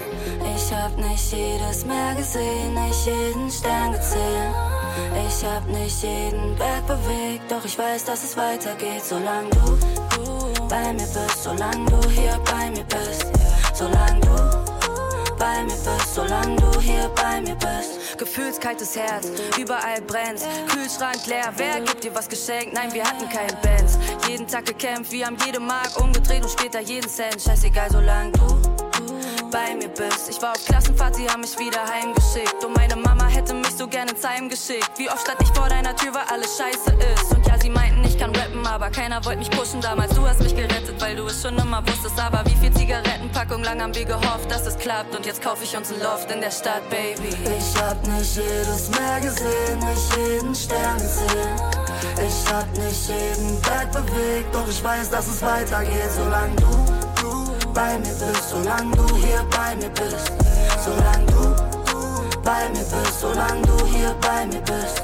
Ich 0.57 0.73
hab 0.73 0.97
nicht 0.97 1.33
jedes 1.33 1.74
Meer 1.83 2.15
gesehen, 2.15 2.73
nicht 2.75 3.05
jeden 3.07 3.51
Stern 3.51 3.93
gezählt. 3.93 4.55
Ich 5.27 5.45
hab 5.45 5.67
nicht 5.67 6.03
jeden 6.03 6.57
Berg 6.57 6.87
bewegt, 6.87 7.51
doch 7.51 7.65
ich 7.65 7.77
weiß, 7.77 8.05
dass 8.05 8.23
es 8.23 8.37
weitergeht, 8.37 9.05
solange 9.05 9.51
du, 9.51 9.77
du 10.15 10.69
bei 10.69 10.93
mir 10.93 11.07
bist, 11.07 11.43
solange 11.43 11.85
du 11.91 12.09
hier 12.09 12.39
bei 12.51 12.71
mir 12.71 12.85
bist, 12.85 13.27
solange 13.75 14.21
du 14.21 15.37
bei 15.37 15.63
mir 15.65 15.75
bist, 15.75 16.15
solange 16.15 16.57
du 16.57 16.81
hier 16.81 17.11
bei 17.17 17.41
mir 17.41 17.57
bist. 17.57 18.19
Gefühlskaltes 18.19 18.97
Herz, 18.97 19.29
überall 19.59 20.01
brennt. 20.03 20.41
Kühlschrank 20.69 21.27
leer, 21.27 21.53
wer 21.57 21.81
gibt 21.81 22.05
dir 22.05 22.15
was 22.15 22.29
geschenkt? 22.29 22.73
Nein, 22.73 22.95
wir 22.95 23.05
hatten 23.05 23.29
keinen 23.29 23.61
Band. 23.61 23.91
Jeden 24.29 24.47
Tag 24.47 24.65
gekämpft, 24.65 25.13
wir 25.13 25.27
haben 25.27 25.37
jede 25.45 25.61
Mark 25.61 26.01
umgedreht 26.01 26.43
und 26.45 26.51
später 26.51 26.81
jeden 26.81 27.09
Cent. 27.11 27.43
Scheißegal, 27.43 27.91
solange 27.91 28.33
du 28.33 28.74
bei 29.51 29.75
mir 29.75 29.89
bist. 29.89 30.29
Ich 30.31 30.41
war 30.43 30.53
auf 30.53 30.65
Klassenfahrt, 30.65 31.17
sie 31.17 31.29
haben 31.29 31.41
mich 31.41 31.59
wieder 31.59 31.85
heimgeschickt. 31.87 32.65
Und 32.65 32.77
meine 32.77 32.97
Mama 32.97 33.27
hätte 33.27 33.55
mich 33.55 33.75
so 33.77 33.87
gerne 33.87 34.11
ins 34.13 34.27
Heim 34.27 34.49
geschickt. 34.49 34.91
Wie 34.97 35.09
oft 35.09 35.21
stand 35.21 35.41
ich 35.43 35.49
vor 35.49 35.69
deiner 35.69 35.95
Tür, 35.97 36.15
weil 36.15 36.25
alles 36.33 36.57
scheiße 36.57 36.93
ist. 37.15 37.33
Und 37.33 37.47
ja, 37.47 37.59
sie 37.59 37.71
meinten, 37.71 38.05
ich 38.05 38.19
kann 38.19 38.35
rappen, 38.35 38.67
aber 38.67 38.91
keiner 38.91 39.25
wollte 39.25 39.39
mich 39.39 39.51
pushen 39.51 39.81
damals. 39.81 40.15
Du 40.15 40.27
hast 40.27 40.41
mich 40.41 40.55
gerettet, 40.55 41.01
weil 41.01 41.17
du 41.17 41.27
es 41.27 41.43
schon 41.43 41.57
immer 41.59 41.83
wusstest. 41.87 42.19
Aber 42.21 42.45
wie 42.47 42.57
viel 42.57 42.73
Zigarettenpackung 42.73 43.63
lang 43.63 43.81
haben 43.81 43.95
wir 43.95 44.05
gehofft, 44.05 44.51
dass 44.51 44.67
es 44.67 44.77
klappt. 44.77 45.15
Und 45.17 45.27
jetzt 45.27 45.43
kauf 45.43 45.63
ich 45.63 45.77
uns 45.77 45.93
ein 45.93 46.01
Loft 46.01 46.31
in 46.31 46.41
der 46.41 46.51
Stadt, 46.51 46.89
Baby. 46.91 47.35
Ich 47.45 47.83
hab 47.83 48.07
nicht 48.07 48.37
jedes 48.37 48.91
Meer 48.91 49.21
gesehen, 49.21 49.79
nicht 49.79 50.17
jeden 50.17 50.55
Stern 50.55 50.99
gesehen. 50.99 51.85
Ich 52.17 52.53
hab 52.53 52.71
nicht 52.77 53.09
jeden 53.09 53.61
Berg 53.63 53.93
bewegt, 53.93 54.55
doch 54.55 54.69
ich 54.69 54.83
weiß, 54.83 55.11
dass 55.11 55.27
es 55.27 55.43
weitergeht, 55.43 56.11
solange 56.17 56.55
du 56.57 57.04
bei 57.75 57.99
mir 57.99 58.15
bist, 58.15 58.51
solange 58.51 58.97
du 58.97 59.17
hier 59.17 59.45
bei 59.51 59.75
mir 59.75 59.91
bist, 59.91 60.33
solange 60.85 61.27
du, 61.27 61.43
du 61.91 62.41
bei 62.43 62.69
mir 62.69 62.79
bist, 62.79 63.21
solange 63.21 63.63
du 63.63 63.87
hier 63.87 64.15
bei 64.21 64.47
mir 64.47 64.61
bist. 64.61 65.03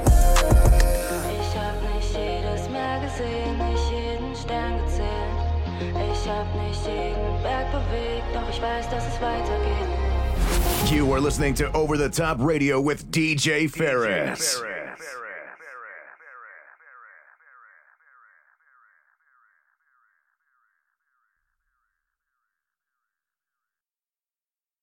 Ich 1.41 1.59
hab 1.59 1.77
nicht 1.95 2.15
jedes 2.15 2.69
Meer 2.71 3.01
gesehen, 3.01 3.59
nicht 3.59 3.91
jeden 3.91 4.37
Stern 4.37 4.79
gezählt. 4.85 5.41
Ich 6.13 6.29
hab 6.29 6.47
nicht 6.55 6.87
jeden 6.87 7.43
Berg 7.43 7.67
bewegt, 7.73 8.27
doch 8.33 8.49
ich 8.49 8.63
weiß, 8.63 8.89
dass 8.89 9.05
es 9.07 9.21
weitergeht. 9.21 9.89
You 10.91 11.13
are 11.13 11.21
listening 11.21 11.55
to 11.55 11.71
Over 11.73 11.97
the 11.97 12.09
Top 12.09 12.39
Radio 12.41 12.81
with 12.81 13.05
DJ 13.11 13.69
Ferris. 13.69 14.63